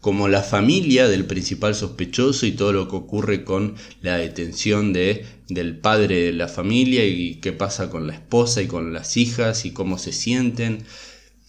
como 0.00 0.26
la 0.26 0.42
familia 0.42 1.06
del 1.06 1.26
principal 1.26 1.74
sospechoso 1.74 2.46
y 2.46 2.52
todo 2.52 2.72
lo 2.72 2.88
que 2.88 2.96
ocurre 2.96 3.44
con 3.44 3.74
la 4.00 4.16
detención 4.16 4.94
de, 4.94 5.26
del 5.50 5.78
padre 5.78 6.22
de 6.22 6.32
la 6.32 6.48
familia 6.48 7.04
y 7.04 7.34
qué 7.42 7.52
pasa 7.52 7.90
con 7.90 8.06
la 8.06 8.14
esposa 8.14 8.62
y 8.62 8.68
con 8.68 8.94
las 8.94 9.18
hijas 9.18 9.66
y 9.66 9.72
cómo 9.72 9.98
se 9.98 10.12
sienten, 10.14 10.84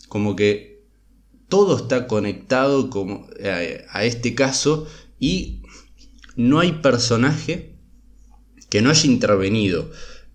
como 0.10 0.36
que 0.36 0.84
todo 1.48 1.78
está 1.78 2.06
conectado 2.06 2.90
como 2.90 3.28
a 3.92 4.04
este 4.04 4.36
caso 4.36 4.88
y 5.22 5.62
no 6.36 6.60
hay 6.60 6.74
personaje 6.74 7.76
que 8.70 8.82
no 8.82 8.90
haya 8.90 9.06
intervenido 9.06 9.90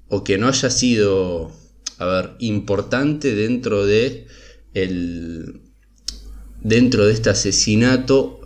o 0.08 0.24
que 0.24 0.38
no 0.38 0.48
haya 0.48 0.70
sido 0.70 1.52
a 1.98 2.06
ver, 2.06 2.30
importante 2.38 3.34
dentro 3.34 3.86
de 3.86 4.26
el, 4.74 5.60
dentro 6.60 7.06
de 7.06 7.12
este 7.12 7.30
asesinato 7.30 8.40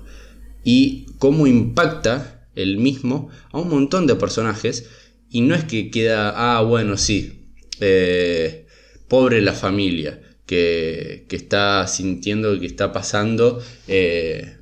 y 0.65 1.07
cómo 1.19 1.47
impacta 1.47 2.49
el 2.55 2.77
mismo 2.77 3.31
a 3.51 3.59
un 3.59 3.69
montón 3.69 4.07
de 4.07 4.17
personajes. 4.17 4.87
Y 5.31 5.43
no 5.43 5.55
es 5.55 5.65
que 5.65 5.91
queda, 5.91 6.33
ah, 6.59 6.63
bueno, 6.63 6.97
sí, 6.97 7.53
eh, 7.81 8.67
pobre 9.09 9.41
la 9.41 9.53
familia 9.53 10.21
que, 10.47 11.27
que, 11.29 11.37
está 11.37 11.87
sintiendo 11.87 12.59
que 12.59 12.67
está 12.67 12.93
pasando 12.93 13.63
eh, 13.87 14.57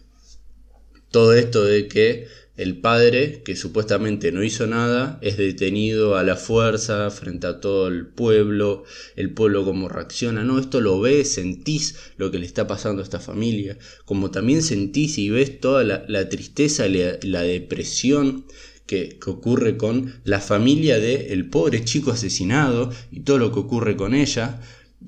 todo 1.10 1.32
esto 1.34 1.64
de 1.64 1.88
que 1.88 2.26
el 2.56 2.78
padre, 2.78 3.42
que 3.44 3.56
supuestamente 3.56 4.32
no 4.32 4.42
hizo 4.42 4.66
nada, 4.66 5.18
es 5.20 5.36
detenido 5.36 6.16
a 6.16 6.22
la 6.22 6.36
fuerza 6.36 7.10
frente 7.10 7.46
a 7.46 7.60
todo 7.60 7.88
el 7.88 8.06
pueblo, 8.06 8.84
el 9.14 9.32
pueblo 9.32 9.64
como 9.64 9.88
reacciona, 9.88 10.42
no, 10.44 10.58
esto 10.58 10.80
lo 10.80 11.00
ves, 11.00 11.32
sentís 11.32 11.96
lo 12.16 12.30
que 12.30 12.38
le 12.38 12.46
está 12.46 12.66
pasando 12.66 13.02
a 13.02 13.04
esta 13.04 13.20
familia, 13.20 13.76
como 14.04 14.30
también 14.30 14.62
sentís 14.62 15.18
y 15.18 15.28
ves 15.28 15.60
toda 15.60 15.84
la, 15.84 16.28
tristeza, 16.28 16.88
la, 16.88 17.18
la 17.22 17.42
depresión 17.42 18.46
que, 18.86 19.18
ocurre 19.26 19.76
con 19.76 20.14
la 20.24 20.40
familia 20.40 20.98
del 20.98 21.48
pobre 21.48 21.84
chico 21.84 22.12
asesinado 22.12 22.90
y 23.10 23.20
todo 23.20 23.38
lo 23.38 23.52
que 23.52 23.58
ocurre 23.60 23.96
con 23.96 24.14
ella, 24.14 24.60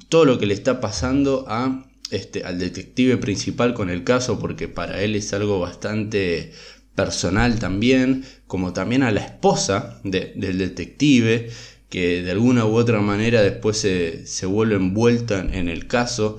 todo 0.08 0.24
lo 0.24 0.38
que 0.38 0.46
le 0.46 0.54
está 0.54 0.80
pasando 0.80 1.44
a, 1.48 1.88
este, 2.10 2.44
al 2.44 2.58
detective 2.58 3.16
principal 3.16 3.74
con 3.74 3.90
el 3.90 4.04
caso, 4.04 4.38
porque 4.38 4.68
para 4.68 5.02
él 5.02 5.14
es 5.14 5.32
algo 5.32 5.60
bastante 5.60 6.52
personal 6.98 7.60
también, 7.60 8.24
como 8.48 8.72
también 8.72 9.04
a 9.04 9.12
la 9.12 9.20
esposa 9.20 10.00
del 10.02 10.58
detective, 10.58 11.48
que 11.88 12.24
de 12.24 12.32
alguna 12.32 12.66
u 12.66 12.74
otra 12.74 13.00
manera 13.00 13.40
después 13.40 13.78
se, 13.78 14.46
vuelve 14.46 14.74
envuelta 14.74 15.38
en 15.38 15.68
el 15.68 15.86
caso, 15.86 16.38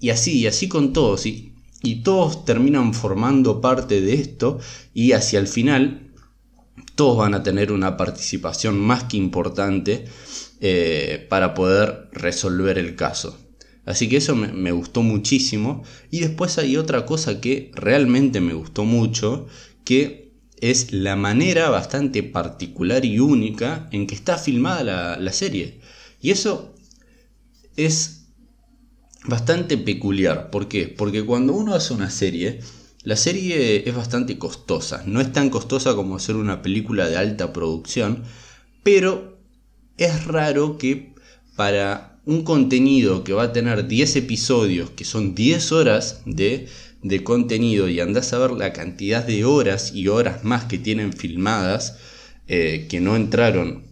y 0.00 0.08
así, 0.08 0.38
y 0.38 0.46
así 0.46 0.66
con 0.66 0.94
todos, 0.94 1.26
y, 1.26 1.52
y 1.82 1.96
todos 1.96 2.46
terminan 2.46 2.94
formando 2.94 3.60
parte 3.60 4.00
de 4.00 4.14
esto, 4.14 4.60
y 4.94 5.12
hacia 5.12 5.40
el 5.40 5.46
final 5.46 6.10
todos 6.94 7.18
van 7.18 7.34
a 7.34 7.42
tener 7.42 7.70
una 7.70 7.98
participación 7.98 8.80
más 8.80 9.04
que 9.04 9.18
importante 9.18 10.06
eh, 10.62 11.26
para 11.28 11.52
poder 11.52 12.08
resolver 12.12 12.78
el 12.78 12.96
caso. 12.96 13.38
Así 13.86 14.08
que 14.08 14.16
eso 14.16 14.34
me, 14.34 14.72
gustó 14.72 15.02
muchísimo. 15.02 15.84
Y 16.10 16.20
después 16.20 16.58
hay 16.58 16.76
otra 16.76 17.06
cosa 17.06 17.40
que 17.40 17.70
realmente 17.74 18.40
me 18.40 18.52
gustó 18.52 18.84
mucho, 18.84 19.46
que 19.84 20.32
es 20.60 20.92
la 20.92 21.14
manera 21.14 21.70
bastante 21.70 22.22
particular 22.24 23.04
y 23.04 23.20
única 23.20 23.88
en 23.92 24.08
que 24.08 24.16
está 24.16 24.38
filmada 24.38 25.16
la, 25.18 25.32
serie. 25.32 25.80
Y 26.20 26.32
eso 26.32 26.74
es 27.76 28.26
bastante 29.24 29.78
peculiar. 29.78 30.50
¿Por 30.50 30.66
qué? 30.66 30.88
Porque 30.88 31.24
cuando 31.24 31.52
uno 31.52 31.74
hace 31.74 31.94
una 31.94 32.10
serie, 32.10 32.60
la 33.04 33.14
serie 33.14 33.88
es 33.88 33.94
bastante 33.94 34.36
costosa. 34.36 35.04
No 35.06 35.20
es 35.20 35.32
tan 35.32 35.48
costosa 35.48 35.94
como 35.94 36.16
hacer 36.16 36.34
una 36.34 36.60
película 36.60 37.08
de 37.08 37.18
alta 37.18 37.52
producción, 37.52 38.24
pero 38.82 39.38
es 39.96 40.24
raro 40.24 40.76
que 40.76 41.14
para 41.54 42.15
un 42.26 42.42
contenido 42.42 43.22
que 43.22 43.32
va 43.32 43.44
a 43.44 43.52
tener 43.52 43.86
10 43.86 44.16
episodios, 44.16 44.90
que 44.90 45.04
son 45.04 45.34
10 45.34 45.72
horas 45.72 46.22
de, 46.26 46.68
contenido, 47.22 47.88
y 47.88 48.00
andás 48.00 48.32
a 48.32 48.38
ver 48.38 48.50
la 48.50 48.72
cantidad 48.72 49.24
de 49.24 49.44
horas 49.44 49.92
y 49.94 50.08
horas 50.08 50.42
más 50.44 50.64
que 50.64 50.78
tienen 50.78 51.12
filmadas, 51.12 51.96
eh, 52.48 52.86
que 52.90 53.00
no 53.00 53.14
entraron 53.14 53.84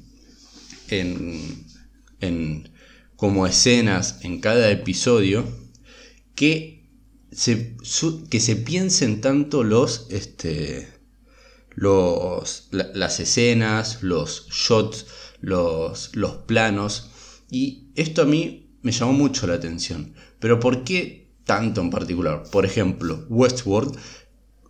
en, 0.89 1.65
en, 2.21 2.69
como 3.15 3.47
escenas 3.47 4.19
en 4.23 4.41
cada 4.41 4.69
episodio, 4.69 5.47
que 6.35 6.89
se, 7.31 7.77
que 8.31 8.41
se 8.41 8.57
piensen 8.57 9.21
tanto 9.21 9.63
los, 9.63 10.09
este, 10.11 10.89
los, 11.71 12.69
las 12.73 13.21
escenas, 13.21 14.03
los 14.03 14.49
shots, 14.49 15.07
los, 15.41 16.17
los 16.17 16.33
planos, 16.47 17.11
y 17.51 17.89
esto 17.95 18.23
a 18.23 18.27
mí 18.27 18.79
me 18.83 18.93
llamó 18.93 19.13
mucho 19.13 19.47
la 19.47 19.55
atención. 19.55 20.15
Pero 20.39 20.61
¿por 20.61 20.85
qué 20.85 21.31
tanto 21.45 21.81
en 21.81 21.91
particular? 21.91 22.45
Por 22.51 22.65
ejemplo, 22.65 23.27
Westworld, 23.29 23.97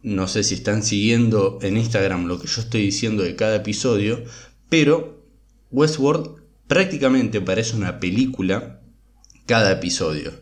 no 0.03 0.29
sé 0.29 0.45
si 0.45 0.55
están 0.55 0.83
siguiendo 0.83 1.59
en 1.63 1.77
Instagram 1.77 2.27
lo 2.27 2.39
que 2.39 2.47
yo 2.47 2.61
estoy 2.61 2.83
diciendo 2.83 3.23
de 3.23 3.37
cada 3.37 3.57
episodio, 3.57 4.23
pero 4.69 5.25
Westworld 5.71 6.43
prácticamente 6.67 7.41
parece 7.41 7.77
una 7.77 8.01
película 8.01 8.81
cada 9.47 9.73
episodio. 9.73 10.33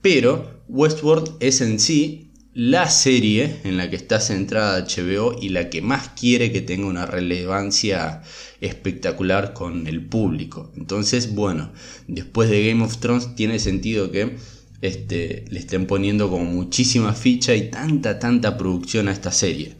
Pero 0.00 0.62
Westworld 0.68 1.36
es 1.40 1.60
en 1.60 1.78
sí 1.78 2.25
la 2.56 2.88
serie 2.88 3.60
en 3.64 3.76
la 3.76 3.90
que 3.90 3.96
está 3.96 4.18
centrada 4.18 4.80
HBO 4.80 5.36
y 5.38 5.50
la 5.50 5.68
que 5.68 5.82
más 5.82 6.08
quiere 6.18 6.50
que 6.52 6.62
tenga 6.62 6.86
una 6.86 7.04
relevancia 7.04 8.22
espectacular 8.62 9.52
con 9.52 9.86
el 9.86 10.02
público. 10.02 10.72
Entonces, 10.74 11.34
bueno, 11.34 11.70
después 12.08 12.48
de 12.48 12.66
Game 12.66 12.82
of 12.82 12.96
Thrones 12.96 13.34
tiene 13.34 13.58
sentido 13.58 14.10
que 14.10 14.38
este, 14.80 15.44
le 15.50 15.58
estén 15.58 15.86
poniendo 15.86 16.30
como 16.30 16.46
muchísima 16.46 17.12
ficha 17.12 17.54
y 17.54 17.70
tanta, 17.70 18.18
tanta 18.18 18.56
producción 18.56 19.08
a 19.08 19.12
esta 19.12 19.32
serie. 19.32 19.76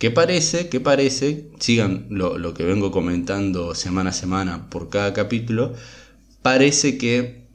Que 0.00 0.10
parece, 0.10 0.68
que 0.68 0.80
parece, 0.80 1.50
sigan 1.60 2.08
lo, 2.10 2.38
lo 2.38 2.54
que 2.54 2.64
vengo 2.64 2.90
comentando 2.90 3.72
semana 3.76 4.10
a 4.10 4.12
semana 4.12 4.68
por 4.68 4.90
cada 4.90 5.12
capítulo, 5.12 5.74
parece 6.42 6.98
que 6.98 7.45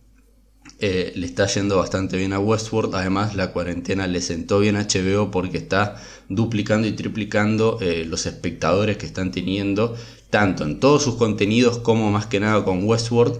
eh, 0.83 1.13
le 1.15 1.27
está 1.27 1.45
yendo 1.45 1.77
bastante 1.77 2.17
bien 2.17 2.33
a 2.33 2.39
Westworld. 2.39 2.95
Además, 2.95 3.35
la 3.35 3.51
cuarentena 3.51 4.07
le 4.07 4.19
sentó 4.19 4.59
bien 4.59 4.75
a 4.75 4.87
HBO 4.87 5.29
porque 5.29 5.59
está 5.59 6.01
duplicando 6.27 6.87
y 6.87 6.93
triplicando 6.93 7.77
eh, 7.81 8.03
los 8.03 8.25
espectadores 8.25 8.97
que 8.97 9.05
están 9.05 9.31
teniendo, 9.31 9.95
tanto 10.31 10.63
en 10.63 10.79
todos 10.79 11.03
sus 11.03 11.17
contenidos 11.17 11.77
como 11.77 12.09
más 12.09 12.25
que 12.25 12.39
nada 12.39 12.65
con 12.65 12.83
Westworld. 12.83 13.39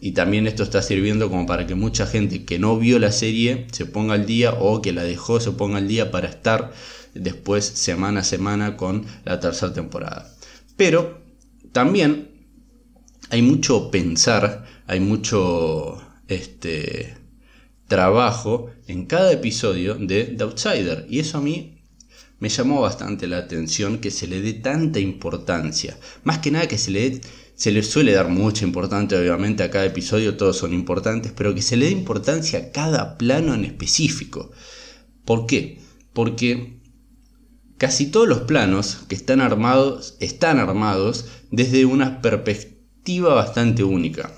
y 0.00 0.12
también 0.12 0.46
esto 0.46 0.62
está 0.62 0.80
sirviendo 0.80 1.28
como 1.28 1.46
para 1.46 1.66
que 1.66 1.74
mucha 1.74 2.06
gente 2.06 2.44
que 2.44 2.60
no 2.60 2.78
vio 2.78 3.00
la 3.00 3.10
serie 3.10 3.66
se 3.72 3.84
ponga 3.84 4.14
al 4.14 4.24
día 4.24 4.54
o 4.54 4.80
que 4.80 4.92
la 4.92 5.02
dejó 5.02 5.40
se 5.40 5.50
ponga 5.50 5.78
al 5.78 5.88
día 5.88 6.12
para 6.12 6.28
estar 6.28 6.72
después 7.14 7.64
semana 7.64 8.20
a 8.20 8.24
semana 8.24 8.76
con 8.76 9.04
la 9.24 9.40
tercera 9.40 9.72
temporada. 9.72 10.32
Pero 10.76 11.22
también 11.72 12.28
hay 13.30 13.42
mucho 13.42 13.90
pensar, 13.90 14.64
hay 14.86 15.00
mucho 15.00 16.00
este, 16.28 17.16
trabajo 17.88 18.70
en 18.86 19.06
cada 19.06 19.32
episodio 19.32 19.94
de 19.94 20.24
The 20.24 20.44
Outsider. 20.44 21.06
Y 21.08 21.18
eso 21.18 21.38
a 21.38 21.40
mí 21.40 21.78
me 22.38 22.50
llamó 22.50 22.82
bastante 22.82 23.26
la 23.26 23.38
atención 23.38 23.98
que 23.98 24.10
se 24.10 24.28
le 24.28 24.40
dé 24.40 24.52
tanta 24.52 25.00
importancia. 25.00 25.98
Más 26.22 26.38
que 26.38 26.50
nada 26.50 26.68
que 26.68 26.78
se 26.78 26.90
le, 26.92 27.20
se 27.56 27.72
le 27.72 27.82
suele 27.82 28.12
dar 28.12 28.28
mucha 28.28 28.64
importancia, 28.64 29.18
obviamente 29.18 29.64
a 29.64 29.70
cada 29.70 29.86
episodio 29.86 30.36
todos 30.36 30.56
son 30.56 30.72
importantes, 30.72 31.32
pero 31.34 31.54
que 31.54 31.62
se 31.62 31.76
le 31.76 31.86
dé 31.86 31.92
importancia 31.92 32.58
a 32.58 32.70
cada 32.70 33.18
plano 33.18 33.54
en 33.54 33.64
específico. 33.64 34.52
¿Por 35.24 35.46
qué? 35.46 35.80
Porque 36.12 36.78
casi 37.78 38.06
todos 38.06 38.28
los 38.28 38.42
planos 38.42 38.98
que 39.08 39.14
están 39.14 39.40
armados 39.40 40.16
están 40.20 40.58
armados 40.58 41.26
desde 41.50 41.84
una 41.86 42.20
perspectiva 42.20 43.34
bastante 43.34 43.82
única 43.82 44.37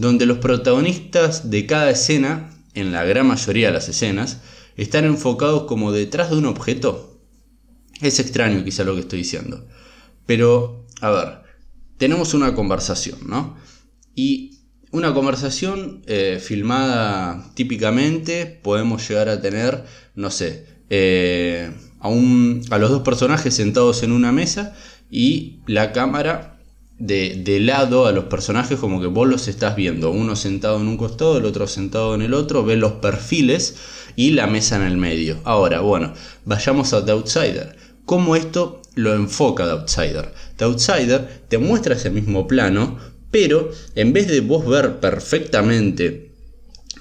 donde 0.00 0.26
los 0.26 0.38
protagonistas 0.38 1.50
de 1.50 1.66
cada 1.66 1.90
escena, 1.90 2.54
en 2.74 2.92
la 2.92 3.04
gran 3.04 3.26
mayoría 3.26 3.66
de 3.66 3.72
las 3.72 3.88
escenas, 3.88 4.38
están 4.76 5.04
enfocados 5.04 5.64
como 5.64 5.90
detrás 5.90 6.30
de 6.30 6.36
un 6.36 6.46
objeto. 6.46 7.20
Es 8.00 8.20
extraño 8.20 8.64
quizá 8.64 8.84
lo 8.84 8.94
que 8.94 9.00
estoy 9.00 9.18
diciendo. 9.18 9.66
Pero, 10.24 10.86
a 11.00 11.10
ver, 11.10 11.38
tenemos 11.96 12.32
una 12.32 12.54
conversación, 12.54 13.18
¿no? 13.26 13.56
Y 14.14 14.60
una 14.92 15.12
conversación 15.14 16.02
eh, 16.06 16.38
filmada 16.40 17.50
típicamente 17.54 18.46
podemos 18.46 19.08
llegar 19.08 19.28
a 19.28 19.40
tener, 19.40 19.84
no 20.14 20.30
sé, 20.30 20.64
eh, 20.90 21.72
a, 21.98 22.08
a 22.08 22.78
los 22.78 22.90
dos 22.90 23.02
personajes 23.02 23.52
sentados 23.52 24.04
en 24.04 24.12
una 24.12 24.30
mesa 24.30 24.76
y 25.10 25.58
la 25.66 25.92
cámara 25.92 26.57
de, 26.98 27.60
lado 27.60 28.06
a 28.06 28.12
los 28.12 28.24
personajes 28.24 28.78
como 28.78 29.00
que 29.00 29.06
vos 29.06 29.28
los 29.28 29.48
estás 29.48 29.76
viendo, 29.76 30.10
uno 30.10 30.36
sentado 30.36 30.80
en 30.80 30.88
un 30.88 30.96
costado, 30.96 31.38
el 31.38 31.44
otro 31.44 31.66
sentado 31.66 32.14
en 32.14 32.22
el 32.22 32.34
otro, 32.34 32.64
ves 32.64 32.78
los 32.78 32.92
perfiles 32.92 33.76
y 34.16 34.32
la 34.32 34.46
mesa 34.46 34.76
en 34.76 34.82
el 34.82 34.96
medio. 34.96 35.38
Ahora, 35.44 35.80
bueno, 35.80 36.12
vayamos 36.44 36.92
a 36.92 37.04
The 37.04 37.12
Outsider. 37.12 37.76
¿Cómo 38.04 38.36
esto 38.36 38.82
lo 38.94 39.14
enfoca 39.14 39.64
The 39.64 39.70
Outsider? 39.70 40.32
The 40.56 40.64
Outsider 40.64 41.42
te 41.48 41.58
muestra 41.58 41.94
ese 41.94 42.10
mismo 42.10 42.48
plano, 42.48 42.98
pero 43.30 43.70
en 43.94 44.12
vez 44.12 44.26
de 44.26 44.40
vos 44.40 44.66
ver 44.66 44.98
perfectamente 44.98 46.32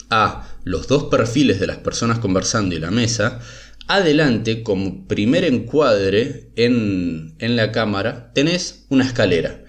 a 0.10 0.48
los 0.64 0.88
dos 0.88 1.06
perfiles 1.06 1.60
de 1.60 1.68
las 1.68 1.78
personas 1.78 2.20
conversando 2.20 2.76
y 2.76 2.80
la 2.80 2.92
mesa, 2.92 3.40
adelante, 3.88 4.64
como 4.64 5.08
primer 5.08 5.46
encuadre 5.46 6.50
en, 6.56 7.36
en 7.40 7.56
la 7.56 7.72
cámara, 7.72 8.32
tenés 8.34 8.86
una 8.90 9.06
escalera 9.06 9.64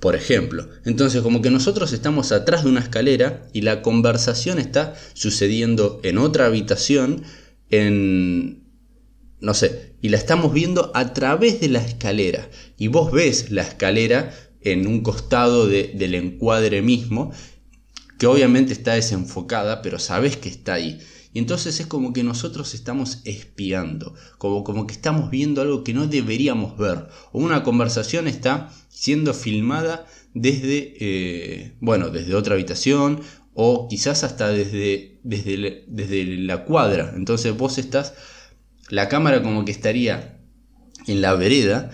por 0.00 0.16
ejemplo. 0.16 0.68
Entonces 0.84 1.22
como 1.22 1.42
que 1.42 1.50
nosotros 1.50 1.92
estamos 1.92 2.32
atrás 2.32 2.64
de 2.64 2.70
una 2.70 2.80
escalera 2.80 3.46
y 3.52 3.60
la 3.60 3.82
conversación 3.82 4.58
está 4.58 4.94
sucediendo 5.12 6.00
en 6.02 6.18
otra 6.18 6.46
habitación, 6.46 7.22
en... 7.68 8.64
no 9.40 9.54
sé, 9.54 9.94
y 10.00 10.08
la 10.08 10.16
estamos 10.16 10.52
viendo 10.52 10.90
a 10.94 11.12
través 11.12 11.60
de 11.60 11.68
la 11.68 11.80
escalera. 11.80 12.48
Y 12.78 12.88
vos 12.88 13.12
ves 13.12 13.50
la 13.50 13.62
escalera 13.62 14.34
en 14.62 14.86
un 14.86 15.02
costado 15.02 15.66
del 15.68 16.14
encuadre 16.14 16.82
mismo, 16.82 17.32
que 18.18 18.26
obviamente 18.26 18.72
está 18.72 18.94
desenfocada, 18.94 19.82
pero 19.82 19.98
sabes 19.98 20.36
que 20.36 20.48
está 20.48 20.74
ahí. 20.74 21.00
Y 21.32 21.38
entonces 21.38 21.78
es 21.78 21.86
como 21.86 22.12
que 22.12 22.24
nosotros 22.24 22.74
estamos 22.74 23.20
espiando, 23.24 24.14
como, 24.38 24.64
como 24.64 24.86
que 24.86 24.94
estamos 24.94 25.30
viendo 25.30 25.62
algo 25.62 25.84
que 25.84 25.94
no 25.94 26.06
deberíamos 26.06 26.76
ver. 26.76 27.06
O 27.32 27.38
una 27.38 27.62
conversación 27.62 28.26
está 28.26 28.70
siendo 28.90 29.32
filmada 29.32 30.06
desde, 30.34 30.94
eh, 31.00 31.72
bueno, 31.80 32.10
desde 32.10 32.34
otra 32.34 32.54
habitación 32.54 33.22
o 33.54 33.88
quizás 33.88 34.24
hasta 34.24 34.48
desde, 34.48 35.18
desde, 35.22 35.84
desde 35.88 36.24
la 36.24 36.64
cuadra. 36.64 37.14
Entonces 37.16 37.56
vos 37.56 37.78
estás, 37.78 38.14
la 38.90 39.08
cámara 39.08 39.42
como 39.42 39.64
que 39.64 39.72
estaría 39.72 40.38
en 41.06 41.22
la 41.22 41.34
vereda 41.34 41.90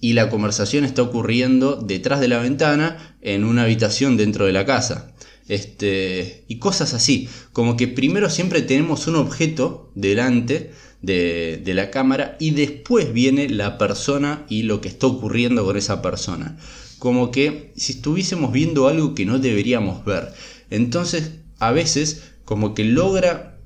y 0.00 0.12
la 0.12 0.30
conversación 0.30 0.84
está 0.84 1.02
ocurriendo 1.02 1.76
detrás 1.76 2.20
de 2.20 2.28
la 2.28 2.38
ventana 2.38 3.16
en 3.20 3.44
una 3.44 3.64
habitación 3.64 4.16
dentro 4.16 4.46
de 4.46 4.52
la 4.52 4.64
casa. 4.64 5.14
Este, 5.48 6.44
y 6.46 6.58
cosas 6.58 6.92
así, 6.92 7.28
como 7.52 7.76
que 7.76 7.88
primero 7.88 8.28
siempre 8.28 8.60
tenemos 8.60 9.06
un 9.06 9.16
objeto 9.16 9.90
delante 9.94 10.72
de, 11.02 11.62
la 11.74 11.90
cámara 11.90 12.36
y 12.40 12.50
después 12.50 13.12
viene 13.12 13.48
la 13.48 13.78
persona 13.78 14.44
y 14.48 14.62
lo 14.62 14.80
que 14.80 14.88
está 14.88 15.06
ocurriendo 15.06 15.64
con 15.64 15.76
esa 15.76 16.02
persona. 16.02 16.58
Como 16.98 17.30
que 17.30 17.72
si 17.76 17.92
estuviésemos 17.92 18.52
viendo 18.52 18.88
algo 18.88 19.14
que 19.14 19.24
no 19.24 19.38
deberíamos 19.38 20.04
ver. 20.04 20.32
Entonces, 20.70 21.32
a 21.58 21.70
veces, 21.70 22.22
como 22.44 22.74
que 22.74 22.84
logra 22.84 23.58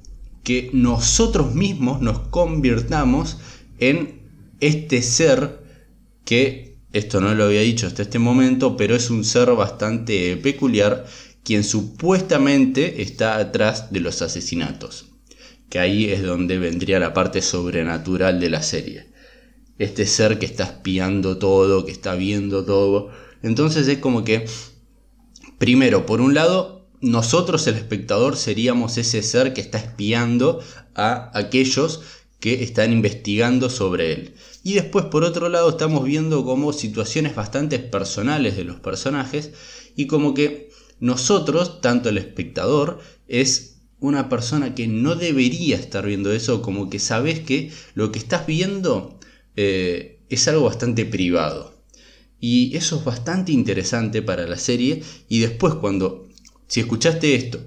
que 0.45 0.71
nosotros 0.73 1.55
mismos 1.55 2.01
nos 2.01 2.19
convirtamos 2.29 3.39
en 3.79 4.23
este 4.61 5.03
ser 5.03 5.63
que, 6.25 6.77
esto 6.93 7.21
no 7.23 7.35
lo 7.35 7.45
había 7.45 7.63
dicho 7.63 7.87
hasta 7.87 8.03
este 8.03 8.19
momento, 8.19 8.77
pero 8.77 8.95
es 8.95 9.09
un 9.09 9.25
ser 9.25 9.51
bastante 9.53 10.37
peculiar, 10.37 11.07
quien 11.43 11.65
supuestamente 11.65 13.03
está 13.03 13.37
atrás 13.37 13.91
de 13.93 14.01
los 14.01 14.21
asesinatos. 14.21 15.12
Que 15.73 15.79
ahí 15.79 16.11
es 16.11 16.23
donde 16.23 16.59
vendría 16.59 17.01
la 17.01 17.15
parte 17.15 17.41
sobrenatural 17.41 18.39
de 18.41 18.51
la 18.51 18.61
serie. 18.61 19.07
Este 19.79 20.05
ser 20.05 20.39
que 20.39 20.45
está 20.45 20.65
espiando 20.65 21.39
todo, 21.39 21.87
que 21.87 21.93
está 21.93 22.15
viendo 22.15 22.67
todo. 22.67 23.09
Entonces 23.43 23.89
es 23.89 23.97
como 23.97 24.23
que, 24.23 24.45
primero, 25.57 26.05
por 26.05 26.21
un 26.21 26.35
lado, 26.35 26.91
nosotros 27.01 27.67
el 27.69 27.77
espectador 27.77 28.37
seríamos 28.37 28.99
ese 28.99 29.23
ser 29.23 29.55
que 29.55 29.63
está 29.63 29.79
espiando 29.79 30.63
a 30.95 31.31
aquellos 31.33 32.03
que 32.39 32.63
están 32.63 32.93
investigando 32.93 33.71
sobre 33.71 34.13
él. 34.13 34.35
Y 34.63 34.75
después 34.75 35.07
por 35.07 35.25
otro 35.25 35.49
lado 35.49 35.71
estamos 35.71 36.05
viendo 36.05 36.45
como 36.45 36.75
situaciones 36.75 37.35
bastante 37.35 37.79
personales 37.79 38.59
de 38.59 38.65
los 38.65 38.79
personajes 38.79 39.53
y 39.97 40.07
como 40.07 40.35
que 40.35 40.69
nosotros, 41.01 41.81
tanto 41.81 42.11
el 42.11 42.19
espectador, 42.19 42.99
es 43.27 43.72
una 44.03 44.29
persona 44.29 44.75
que 44.75 44.89
no 44.89 45.15
debería 45.15 45.77
estar 45.77 46.05
viendo 46.05 46.33
eso, 46.33 46.61
como 46.61 46.91
que 46.91 46.99
sabes 46.99 47.41
que 47.41 47.71
lo 47.95 48.11
que 48.11 48.19
estás 48.19 48.47
viendo 48.47 49.19
eh, 49.57 50.21
es 50.29 50.49
algo 50.49 50.65
bastante 50.65 51.07
privado. 51.07 51.73
Y 52.41 52.77
eso 52.77 52.99
es 52.99 53.05
bastante 53.05 53.53
interesante 53.53 54.21
para 54.21 54.49
la 54.49 54.59
serie. 54.59 55.03
Y 55.29 55.39
después 55.39 55.75
cuando, 55.75 56.29
si 56.67 56.81
escuchaste 56.81 57.37
esto 57.37 57.61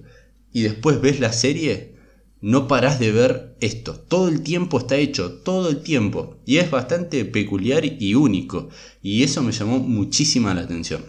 y 0.51 0.63
después 0.63 0.99
ves 0.99 1.21
la 1.21 1.31
serie, 1.31 1.95
no 2.41 2.67
parás 2.67 2.99
de 2.99 3.13
ver 3.13 3.55
esto. 3.61 3.93
Todo 3.93 4.27
el 4.27 4.41
tiempo 4.41 4.79
está 4.79 4.97
hecho, 4.97 5.35
todo 5.35 5.69
el 5.69 5.81
tiempo. 5.83 6.35
Y 6.45 6.57
es 6.57 6.69
bastante 6.69 7.23
peculiar 7.23 7.85
y 7.85 8.13
único. 8.15 8.67
Y 9.01 9.23
eso 9.23 9.41
me 9.41 9.53
llamó 9.53 9.79
muchísima 9.79 10.53
la 10.53 10.61
atención. 10.61 11.05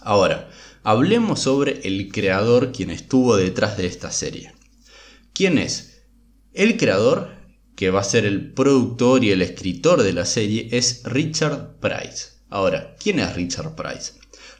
Ahora, 0.00 0.50
hablemos 0.82 1.40
sobre 1.40 1.80
el 1.86 2.10
creador 2.10 2.72
quien 2.72 2.90
estuvo 2.90 3.36
detrás 3.36 3.76
de 3.76 3.86
esta 3.86 4.10
serie. 4.10 4.52
¿Quién 5.32 5.58
es? 5.58 6.02
El 6.52 6.76
creador, 6.76 7.30
que 7.76 7.90
va 7.90 8.00
a 8.00 8.04
ser 8.04 8.26
el 8.26 8.52
productor 8.52 9.24
y 9.24 9.30
el 9.30 9.42
escritor 9.42 10.02
de 10.02 10.12
la 10.12 10.26
serie, 10.26 10.68
es 10.72 11.02
Richard 11.04 11.78
Price. 11.80 12.32
Ahora, 12.50 12.96
¿quién 13.02 13.18
es 13.18 13.34
Richard 13.34 13.74
Price? 13.74 14.12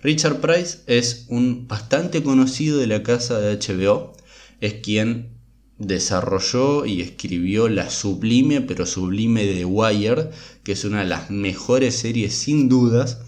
Richard 0.02 0.40
Price 0.40 0.78
es 0.86 1.26
un 1.28 1.68
bastante 1.68 2.22
conocido 2.22 2.78
de 2.78 2.86
la 2.86 3.02
casa 3.02 3.38
de 3.38 3.56
HBO. 3.56 4.16
Es 4.60 4.74
quien 4.74 5.36
desarrolló 5.78 6.86
y 6.86 7.02
escribió 7.02 7.68
la 7.68 7.90
sublime, 7.90 8.60
pero 8.62 8.86
sublime 8.86 9.44
de 9.44 9.64
Wire, 9.64 10.30
que 10.64 10.72
es 10.72 10.84
una 10.84 11.00
de 11.00 11.06
las 11.06 11.30
mejores 11.30 11.96
series 11.96 12.34
sin 12.34 12.68
dudas 12.68 13.20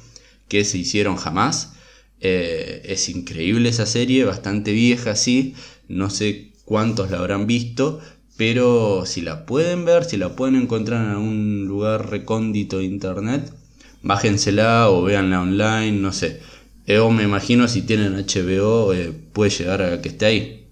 que 0.48 0.64
se 0.64 0.78
hicieron 0.78 1.16
jamás. 1.16 1.73
Eh, 2.26 2.80
es 2.87 3.10
increíble 3.10 3.68
esa 3.68 3.84
serie, 3.84 4.24
bastante 4.24 4.72
vieja, 4.72 5.14
sí, 5.14 5.54
no 5.88 6.08
sé 6.08 6.52
cuántos 6.64 7.10
la 7.10 7.18
habrán 7.18 7.46
visto, 7.46 8.00
pero 8.38 9.04
si 9.04 9.20
la 9.20 9.44
pueden 9.44 9.84
ver, 9.84 10.06
si 10.06 10.16
la 10.16 10.34
pueden 10.34 10.56
encontrar 10.56 11.04
en 11.04 11.10
algún 11.10 11.66
lugar 11.66 12.08
recóndito 12.08 12.78
de 12.78 12.84
internet, 12.84 13.52
bájensela 14.02 14.88
o 14.88 15.02
véanla 15.02 15.42
online, 15.42 15.92
no 15.92 16.14
sé. 16.14 16.40
Yo 16.87 17.10
me 17.10 17.24
imagino 17.24 17.68
si 17.68 17.82
tienen 17.82 18.14
HBO 18.14 18.94
eh, 18.94 19.12
puede 19.34 19.50
llegar 19.50 19.82
a 19.82 20.00
que 20.00 20.08
esté 20.08 20.24
ahí, 20.24 20.66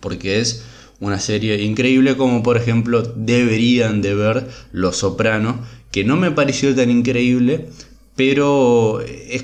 porque 0.00 0.40
es 0.40 0.64
una 0.98 1.18
serie 1.18 1.60
increíble 1.62 2.16
como 2.16 2.42
por 2.42 2.56
ejemplo 2.56 3.02
deberían 3.02 4.00
de 4.00 4.14
ver 4.14 4.48
Los 4.72 4.96
Soprano, 4.96 5.62
que 5.90 6.04
no 6.04 6.16
me 6.16 6.30
pareció 6.30 6.74
tan 6.74 6.90
increíble, 6.90 7.66
pero 8.16 9.02
es 9.02 9.42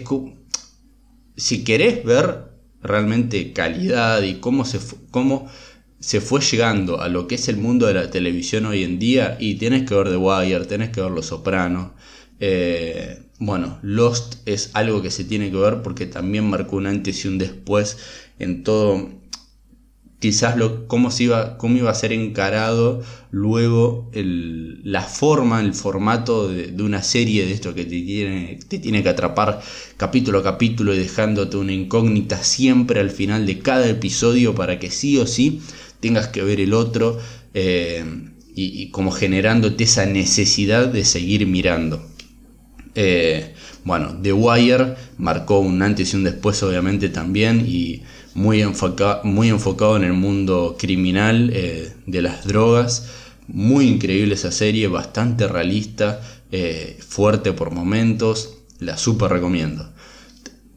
si 1.36 1.64
querés 1.64 2.04
ver 2.04 2.44
realmente 2.82 3.52
calidad 3.52 4.22
y 4.22 4.34
cómo 4.34 4.64
se, 4.64 4.78
cómo 5.10 5.48
se 5.98 6.20
fue 6.20 6.40
llegando 6.40 7.00
a 7.00 7.08
lo 7.08 7.26
que 7.26 7.36
es 7.36 7.48
el 7.48 7.56
mundo 7.56 7.86
de 7.86 7.94
la 7.94 8.10
televisión 8.10 8.66
hoy 8.66 8.84
en 8.84 8.98
día, 8.98 9.36
y 9.40 9.56
tenés 9.56 9.88
que 9.88 9.94
ver 9.94 10.08
The 10.08 10.16
Wire, 10.16 10.64
tenés 10.66 10.90
que 10.90 11.00
ver 11.00 11.10
Los 11.10 11.26
Soprano. 11.26 11.94
Eh, 12.38 13.22
bueno, 13.38 13.78
Lost 13.82 14.36
es 14.46 14.70
algo 14.74 15.02
que 15.02 15.10
se 15.10 15.24
tiene 15.24 15.50
que 15.50 15.56
ver 15.56 15.82
porque 15.82 16.06
también 16.06 16.48
marcó 16.48 16.76
un 16.76 16.86
antes 16.86 17.24
y 17.24 17.28
un 17.28 17.38
después 17.38 17.98
en 18.38 18.62
todo 18.62 19.10
quizás 20.18 20.56
lo, 20.56 20.86
cómo, 20.88 21.10
se 21.10 21.24
iba, 21.24 21.58
cómo 21.58 21.76
iba 21.76 21.90
a 21.90 21.94
ser 21.94 22.12
encarado 22.12 23.02
luego 23.30 24.10
la 24.12 25.02
forma, 25.02 25.60
el 25.60 25.74
formato 25.74 26.48
de, 26.48 26.82
una 26.82 27.02
serie 27.02 27.44
de 27.44 27.52
esto 27.52 27.74
que 27.74 27.84
te 27.84 28.00
tiene, 28.00 28.58
te 28.68 28.78
tiene 28.78 29.02
que 29.02 29.10
atrapar 29.10 29.60
capítulo 29.96 30.38
a 30.38 30.42
capítulo 30.42 30.94
y 30.94 30.98
dejándote 30.98 31.56
una 31.58 31.72
incógnita 31.72 32.42
siempre 32.42 33.00
al 33.00 33.10
final 33.10 33.46
de 33.46 33.58
cada 33.58 33.88
episodio 33.88 34.54
para 34.54 34.78
que 34.78 34.90
sí 34.90 35.18
o 35.18 35.26
sí 35.26 35.60
tengas 36.00 36.28
que 36.28 36.42
ver 36.42 36.60
el 36.60 36.72
otro 36.72 37.18
eh, 37.52 38.04
y, 38.54 38.90
como 38.90 39.10
generándote 39.10 39.84
esa 39.84 40.06
necesidad 40.06 40.88
de 40.88 41.04
seguir 41.04 41.46
mirando. 41.46 42.02
Eh, 42.94 43.52
bueno, 43.84 44.18
The 44.22 44.32
Wire 44.32 44.94
marcó 45.18 45.58
un 45.58 45.82
antes 45.82 46.14
y 46.14 46.16
un 46.16 46.24
después 46.24 46.62
obviamente 46.62 47.10
también 47.10 47.66
y 47.66 48.02
muy, 48.36 48.62
muy 49.24 49.48
enfocado 49.48 49.96
en 49.96 50.04
el 50.04 50.12
mundo 50.12 50.76
criminal 50.78 51.50
eh, 51.54 51.92
de 52.04 52.22
las 52.22 52.46
drogas. 52.46 53.08
Muy 53.48 53.88
increíble 53.88 54.34
esa 54.34 54.52
serie, 54.52 54.88
bastante 54.88 55.48
realista, 55.48 56.20
eh, 56.52 56.98
fuerte 57.00 57.52
por 57.52 57.70
momentos, 57.70 58.58
la 58.78 58.98
super 58.98 59.30
recomiendo. 59.30 59.90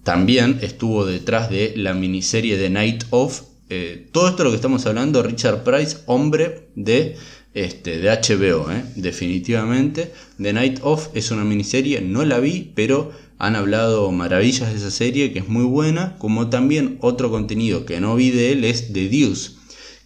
También 0.04 0.60
estuvo 0.62 1.06
detrás 1.06 1.50
de 1.50 1.74
la 1.76 1.94
miniserie 1.94 2.58
de 2.58 2.70
Night 2.70 3.04
Of. 3.10 3.42
Eh, 3.70 4.08
todo 4.14 4.30
esto 4.30 4.46
lo 4.46 4.52
que 4.52 4.56
estamos 4.56 4.86
hablando, 4.86 5.22
Richard 5.22 5.64
Price, 5.66 5.98
hombre 6.06 6.70
de, 6.76 7.18
este, 7.54 8.00
de 8.00 8.10
HBO, 8.10 8.68
definitivamente. 8.96 10.14
The 10.42 10.54
Night 10.54 10.80
Of 10.82 11.10
es 11.14 11.30
una 11.30 11.44
miniserie, 11.44 12.00
no 12.00 12.24
la 12.24 12.40
vi, 12.40 12.72
pero 12.74 13.12
han 13.40 13.56
hablado 13.56 14.12
maravillas 14.12 14.70
de 14.70 14.78
esa 14.78 14.92
serie, 14.92 15.32
que 15.32 15.40
es 15.40 15.48
muy 15.48 15.64
buena, 15.64 16.18
como 16.18 16.50
también 16.50 16.98
otro 17.02 17.32
contenido 17.32 17.86
que 17.86 18.02
no 18.02 18.16
vi 18.16 18.32
de 18.32 18.52
él 18.52 18.66
es 18.66 18.94
The 18.94 19.08
Deuce, 19.08 19.52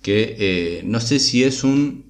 que 0.04 0.36
eh, 0.38 0.84
no 0.86 1.00
sé 1.00 1.20
si 1.20 1.44
es 1.44 1.64
un 1.64 2.06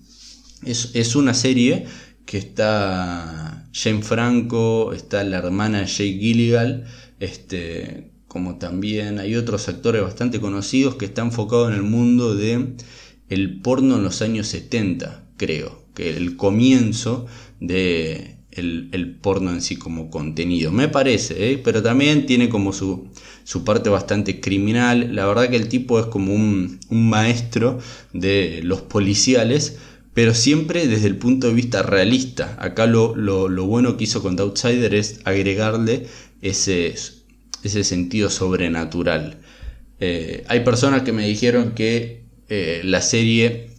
es, 0.65 1.15
una 1.15 1.33
serie 1.33 1.85
que 2.25 2.37
está 2.37 3.67
Jane 3.73 4.01
Franco, 4.01 4.93
está 4.93 5.23
la 5.23 5.37
hermana 5.37 5.85
Jake 5.85 6.19
Gilligan, 6.19 6.85
este, 7.19 8.11
como 8.27 8.57
también 8.57 9.19
hay 9.19 9.35
otros 9.35 9.67
actores 9.67 10.01
bastante 10.01 10.39
conocidos 10.39 10.95
que 10.95 11.05
están 11.05 11.27
enfocados 11.27 11.69
en 11.69 11.75
el 11.75 11.83
mundo 11.83 12.35
de 12.35 12.75
el 13.29 13.61
porno 13.61 13.95
en 13.95 14.03
los 14.03 14.21
años 14.21 14.47
70, 14.47 15.25
creo, 15.37 15.85
que 15.93 16.15
el 16.15 16.35
comienzo 16.35 17.27
de 17.59 18.37
el, 18.55 19.17
porno 19.21 19.51
en 19.51 19.61
sí 19.61 19.75
como 19.75 20.09
contenido. 20.09 20.71
Me 20.71 20.87
parece, 20.87 21.51
¿eh? 21.51 21.57
pero 21.63 21.81
también 21.81 22.25
tiene 22.25 22.49
como 22.49 22.73
su, 22.73 23.07
su, 23.43 23.63
parte 23.63 23.89
bastante 23.89 24.39
criminal. 24.39 25.15
La 25.15 25.25
verdad 25.25 25.49
que 25.49 25.55
el 25.55 25.69
tipo 25.69 25.99
es 25.99 26.05
como 26.07 26.33
un, 26.33 26.79
maestro 26.89 27.79
de 28.13 28.61
los 28.63 28.81
policiales, 28.81 29.77
pero 30.13 30.33
siempre 30.33 30.87
desde 30.87 31.07
el 31.07 31.17
punto 31.17 31.47
de 31.47 31.53
vista 31.53 31.81
realista. 31.81 32.57
Acá 32.59 32.85
lo, 32.85 33.15
lo, 33.15 33.65
bueno 33.65 33.97
que 33.97 34.05
hizo 34.05 34.21
con 34.21 34.35
The 34.35 34.43
Outsider 34.43 34.93
es 34.93 35.21
agregarle 35.25 36.07
ese, 36.41 36.93
ese 37.63 37.83
sentido 37.83 38.29
sobrenatural. 38.29 39.39
Eh, 39.99 40.43
hay 40.47 40.61
personas 40.61 41.03
que 41.03 41.13
me 41.13 41.27
dijeron 41.27 41.71
que 41.71 42.23
eh, 42.49 42.81
la 42.83 43.01
serie 43.01 43.69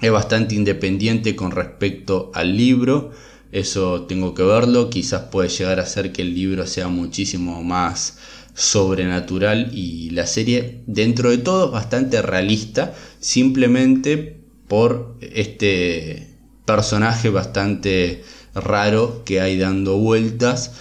es 0.00 0.10
bastante 0.10 0.54
independiente 0.54 1.34
con 1.34 1.50
respecto 1.50 2.30
al 2.34 2.56
libro 2.56 3.12
eso 3.54 4.02
tengo 4.02 4.34
que 4.34 4.42
verlo, 4.42 4.90
quizás 4.90 5.22
puede 5.30 5.48
llegar 5.48 5.78
a 5.78 5.86
ser 5.86 6.10
que 6.10 6.22
el 6.22 6.34
libro 6.34 6.66
sea 6.66 6.88
muchísimo 6.88 7.62
más 7.62 8.18
sobrenatural 8.52 9.70
y 9.72 10.10
la 10.10 10.26
serie 10.26 10.82
dentro 10.88 11.30
de 11.30 11.38
todo 11.38 11.70
bastante 11.70 12.20
realista, 12.20 12.94
simplemente 13.20 14.40
por 14.66 15.16
este 15.20 16.34
personaje 16.66 17.30
bastante 17.30 18.24
raro 18.56 19.22
que 19.24 19.40
hay 19.40 19.56
dando 19.56 19.98
vueltas 19.98 20.72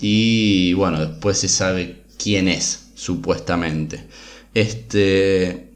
y 0.00 0.72
bueno, 0.74 1.04
después 1.04 1.36
se 1.36 1.48
sabe 1.48 2.04
quién 2.16 2.46
es, 2.46 2.92
supuestamente. 2.94 4.06
Este, 4.54 5.69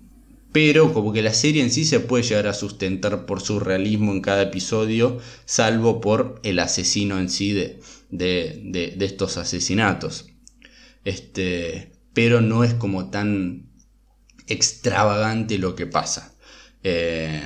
pero 0.55 0.95
como 0.95 1.13
que 1.13 1.21
la 1.21 1.35
serie 1.35 1.65
en 1.65 1.73
sí 1.73 1.85
se 1.85 1.99
puede 1.99 2.23
llegar 2.23 2.47
a 2.47 2.55
sustentar 2.55 3.27
por 3.27 3.41
su 3.41 3.59
realismo 3.59 4.13
en 4.13 4.21
cada 4.21 4.43
episodio, 4.43 5.19
salvo 5.47 6.01
por 6.01 6.39
el 6.45 6.61
asesino 6.61 7.19
en 7.19 7.29
sí 7.29 7.53
de, 7.53 7.81
de, 8.13 8.97
estos 9.01 9.37
asesinatos. 9.37 10.27
Este, 11.05 11.91
pero 12.13 12.41
no 12.41 12.63
es 12.63 12.73
como 12.73 13.11
tan 13.11 13.69
extravagante 14.47 15.59
lo 15.59 15.75
que 15.75 15.89
pasa. 15.89 16.37
Eh, 16.85 17.43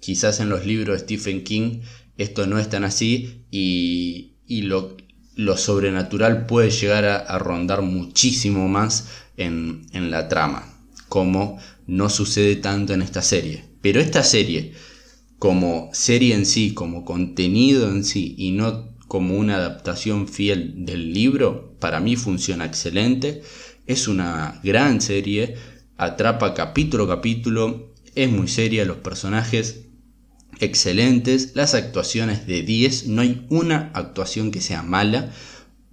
quizás 0.00 0.40
en 0.40 0.48
los 0.48 0.64
libros 0.64 0.96
de 0.96 1.04
Stephen 1.04 1.44
King 1.44 1.82
esto 2.16 2.46
no 2.46 2.58
es 2.58 2.70
tan 2.70 2.84
así 2.84 3.44
y, 3.50 4.62
lo, 4.62 4.96
lo, 5.34 5.58
sobrenatural 5.58 6.46
puede 6.46 6.70
llegar 6.70 7.04
a, 7.04 7.38
rondar 7.38 7.82
muchísimo 7.82 8.66
más 8.66 9.10
en, 9.36 9.82
en, 9.92 10.10
la 10.10 10.28
trama, 10.28 10.64
como 11.10 11.58
no 11.90 12.08
sucede 12.08 12.54
tanto 12.56 12.94
en 12.94 13.02
esta 13.02 13.20
serie. 13.20 13.64
Pero 13.82 14.00
esta 14.00 14.22
serie, 14.22 14.72
como 15.40 15.90
serie 15.92 16.34
en 16.36 16.46
sí, 16.46 16.72
como 16.72 17.04
contenido 17.04 17.90
en 17.90 18.04
sí, 18.04 18.36
y 18.38 18.52
no 18.52 18.96
como 19.08 19.36
una 19.36 19.56
adaptación 19.56 20.28
fiel 20.28 20.84
del 20.86 21.12
libro, 21.12 21.74
para 21.80 21.98
mí 21.98 22.14
funciona 22.14 22.64
excelente. 22.64 23.42
Es 23.86 24.06
una 24.06 24.60
gran 24.62 25.00
serie, 25.00 25.56
atrapa 25.96 26.54
capítulo 26.54 27.04
a 27.04 27.16
capítulo, 27.16 27.92
es 28.14 28.30
muy 28.30 28.46
seria, 28.46 28.84
los 28.84 28.98
personajes 28.98 29.86
excelentes, 30.60 31.56
las 31.56 31.74
actuaciones 31.74 32.46
de 32.46 32.62
10, 32.62 33.08
no 33.08 33.22
hay 33.22 33.46
una 33.48 33.90
actuación 33.94 34.52
que 34.52 34.60
sea 34.60 34.84
mala, 34.84 35.32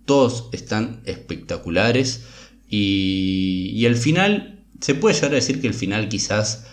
todos 0.06 0.50
están 0.52 1.02
espectaculares 1.06 2.22
y, 2.70 3.72
y 3.74 3.94
final, 3.96 4.57
se 4.80 4.96
puede 4.96 5.16
llegar 5.16 5.32
a 5.32 5.36
decir 5.36 5.62
que 5.62 5.68
el 5.68 5.74
final 5.74 6.10
quizás... 6.10 6.66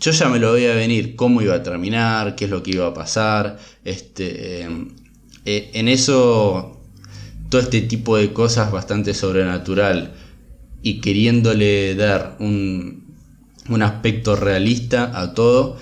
Yo 0.00 0.12
ya 0.12 0.30
me 0.30 0.38
lo 0.38 0.52
voy 0.52 0.64
a 0.64 0.74
venir, 0.74 1.14
cómo 1.14 1.42
iba 1.42 1.54
a 1.54 1.62
terminar, 1.62 2.34
qué 2.34 2.46
es 2.46 2.50
lo 2.50 2.62
que 2.62 2.70
iba 2.70 2.86
a 2.86 2.94
pasar. 2.94 3.58
Este, 3.84 4.62
eh, 5.44 5.70
en 5.74 5.88
eso, 5.88 6.80
todo 7.50 7.60
este 7.60 7.82
tipo 7.82 8.16
de 8.16 8.32
cosas 8.32 8.72
bastante 8.72 9.12
sobrenatural 9.12 10.14
y 10.82 11.00
queriéndole 11.00 11.94
dar 11.96 12.36
un, 12.40 13.14
un 13.68 13.82
aspecto 13.82 14.36
realista 14.36 15.20
a 15.20 15.34
todo, 15.34 15.76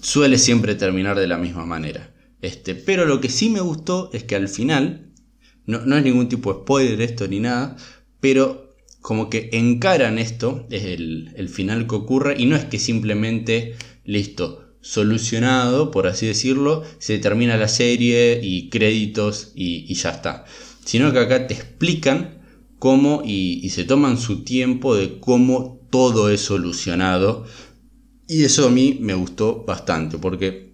suele 0.00 0.38
siempre 0.38 0.74
terminar 0.74 1.18
de 1.18 1.26
la 1.26 1.38
misma 1.38 1.66
manera. 1.66 2.12
Este, 2.40 2.74
pero 2.74 3.06
lo 3.06 3.20
que 3.20 3.28
sí 3.28 3.50
me 3.50 3.60
gustó 3.60 4.10
es 4.12 4.24
que 4.24 4.34
al 4.34 4.48
final, 4.48 5.12
no, 5.66 5.96
es 5.96 6.02
ningún 6.02 6.28
tipo 6.28 6.52
de 6.52 6.60
spoiler 6.60 7.00
esto 7.00 7.28
ni 7.28 7.38
nada, 7.38 7.76
pero 8.20 8.71
como 9.02 9.28
que 9.28 9.50
encaran 9.52 10.18
esto, 10.18 10.66
es 10.70 10.84
el, 10.84 11.48
final 11.52 11.86
que 11.86 11.96
ocurre, 11.96 12.34
y 12.38 12.46
no 12.46 12.56
es 12.56 12.64
que 12.64 12.78
simplemente, 12.78 13.74
listo, 14.04 14.64
solucionado, 14.80 15.90
por 15.90 16.06
así 16.06 16.26
decirlo, 16.26 16.82
se 16.98 17.18
termina 17.18 17.58
la 17.58 17.68
serie 17.68 18.40
y 18.42 18.70
créditos 18.70 19.52
y, 19.54 19.92
ya 19.92 20.10
está. 20.10 20.46
Sino 20.84 21.12
que 21.12 21.18
acá 21.18 21.46
te 21.46 21.54
explican 21.54 22.38
cómo 22.78 23.22
y, 23.24 23.60
y 23.62 23.68
se 23.70 23.84
toman 23.84 24.16
su 24.16 24.42
tiempo 24.42 24.96
de 24.96 25.20
cómo 25.20 25.86
todo 25.90 26.30
es 26.30 26.40
solucionado 26.40 27.44
y 28.32 28.44
eso 28.44 28.66
a 28.66 28.70
mí 28.70 28.96
me 28.98 29.12
gustó 29.12 29.64
bastante, 29.66 30.16
porque 30.16 30.72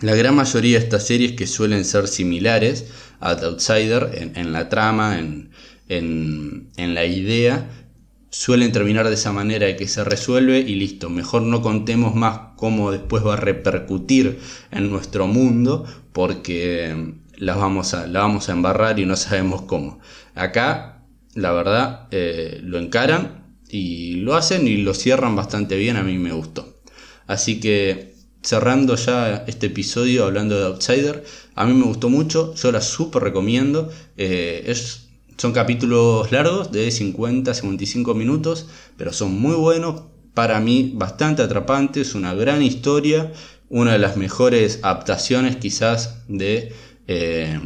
la 0.00 0.14
gran 0.14 0.34
mayoría 0.34 0.78
de 0.78 0.84
estas 0.84 1.06
series 1.06 1.32
que 1.32 1.46
suelen 1.46 1.84
ser 1.84 2.08
similares 2.08 2.86
a 3.20 3.36
The 3.36 3.44
Outsider 3.44 4.32
en, 4.34 4.52
la 4.54 4.70
trama, 4.70 5.18
en, 5.18 5.50
en, 5.88 6.70
la 6.76 7.04
idea, 7.04 7.70
suelen 8.30 8.72
terminar 8.72 9.08
de 9.08 9.14
esa 9.14 9.32
manera 9.32 9.66
de 9.66 9.76
que 9.76 9.88
se 9.88 10.04
resuelve 10.04 10.60
y 10.60 10.74
listo. 10.74 11.10
Mejor 11.10 11.42
no 11.42 11.62
contemos 11.62 12.14
más 12.14 12.40
cómo 12.56 12.90
después 12.90 13.24
va 13.24 13.34
a 13.34 13.36
repercutir 13.36 14.38
en 14.70 14.90
nuestro 14.90 15.26
mundo 15.26 15.84
porque 16.12 17.14
la 17.36 17.56
vamos 17.56 17.94
a, 17.94 18.06
la 18.06 18.20
vamos 18.20 18.48
a 18.48 18.52
embarrar 18.52 18.98
y 18.98 19.06
no 19.06 19.16
sabemos 19.16 19.62
cómo. 19.62 20.00
Acá, 20.34 21.04
la 21.34 21.52
verdad, 21.52 22.08
eh, 22.10 22.60
lo 22.62 22.78
encaran 22.78 23.56
y 23.68 24.16
lo 24.16 24.34
hacen 24.34 24.66
y 24.66 24.78
lo 24.78 24.94
cierran 24.94 25.36
bastante 25.36 25.76
bien, 25.76 25.96
a 25.96 26.02
mí 26.02 26.18
me 26.18 26.32
gustó. 26.32 26.80
Así 27.26 27.60
que 27.60 28.14
cerrando 28.42 28.94
ya 28.94 29.44
este 29.46 29.66
episodio 29.66 30.24
hablando 30.24 30.58
de 30.58 30.66
Outsider, 30.66 31.24
a 31.54 31.66
mí 31.66 31.74
me 31.74 31.84
gustó 31.84 32.08
mucho, 32.08 32.54
yo 32.54 32.72
la 32.72 32.80
súper 32.80 33.22
recomiendo. 33.22 33.90
Eh, 34.16 34.64
son 35.38 35.52
capítulos 35.52 36.30
largos 36.32 36.72
de 36.72 36.90
50, 36.90 37.54
55 37.54 38.14
minutos, 38.14 38.66
pero 38.96 39.12
son 39.12 39.40
muy 39.40 39.54
buenos, 39.54 40.02
para 40.34 40.60
mí 40.60 40.92
bastante 40.94 41.42
atrapantes, 41.42 42.14
una 42.14 42.34
gran 42.34 42.62
historia, 42.62 43.32
una 43.68 43.92
de 43.92 43.98
las 43.98 44.16
mejores 44.16 44.80
adaptaciones 44.82 45.56
quizás 45.56 46.24
de, 46.28 46.72
eh, 47.06 47.58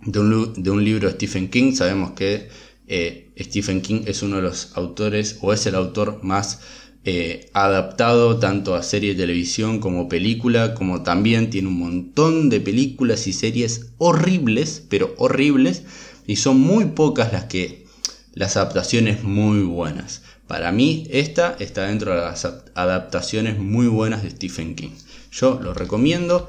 de, 0.00 0.20
un, 0.20 0.84
libro 0.84 1.08
de 1.08 1.14
Stephen 1.14 1.48
King. 1.48 1.74
Sabemos 1.74 2.12
que 2.12 2.48
eh, 2.86 3.32
Stephen 3.38 3.82
King 3.82 4.02
es 4.06 4.22
uno 4.22 4.36
de 4.36 4.42
los 4.42 4.76
autores 4.76 5.38
o 5.42 5.52
es 5.52 5.66
el 5.66 5.74
autor 5.74 6.22
más 6.22 6.60
eh, 7.04 7.50
adaptado 7.52 8.38
tanto 8.40 8.74
a 8.74 8.82
serie 8.82 9.14
de 9.14 9.20
televisión 9.20 9.78
como 9.78 10.08
película, 10.08 10.74
como 10.74 11.02
también 11.02 11.50
tiene 11.50 11.68
un 11.68 11.78
montón 11.78 12.48
de 12.48 12.60
películas 12.60 13.28
y 13.28 13.32
series 13.32 13.92
horribles, 13.98 14.84
pero 14.88 15.14
horribles, 15.18 15.84
y 16.26 16.36
son 16.36 16.60
muy 16.60 16.86
pocas 16.86 17.32
las 17.32 17.44
que 17.44 17.86
las 18.34 18.56
adaptaciones 18.56 19.24
muy 19.24 19.62
buenas. 19.62 20.22
Para 20.46 20.70
mí 20.70 21.06
esta 21.10 21.56
está 21.58 21.86
dentro 21.86 22.14
de 22.14 22.20
las 22.20 22.44
adaptaciones 22.74 23.58
muy 23.58 23.88
buenas 23.88 24.22
de 24.22 24.30
Stephen 24.30 24.74
King. 24.74 24.90
Yo 25.32 25.58
lo 25.60 25.74
recomiendo, 25.74 26.48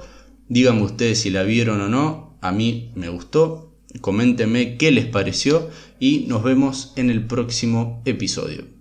díganme 0.50 0.84
ustedes 0.84 1.20
si 1.22 1.30
la 1.30 1.44
vieron 1.44 1.82
o 1.82 1.90
no, 1.90 2.38
a 2.42 2.52
mí 2.52 2.92
me 2.96 3.10
gustó, 3.10 3.74
coméntenme 4.02 4.78
qué 4.78 4.92
les 4.92 5.06
pareció 5.06 5.70
y 6.00 6.26
nos 6.28 6.44
vemos 6.44 6.94
en 6.96 7.10
el 7.10 7.26
próximo 7.26 8.02
episodio. 8.06 8.77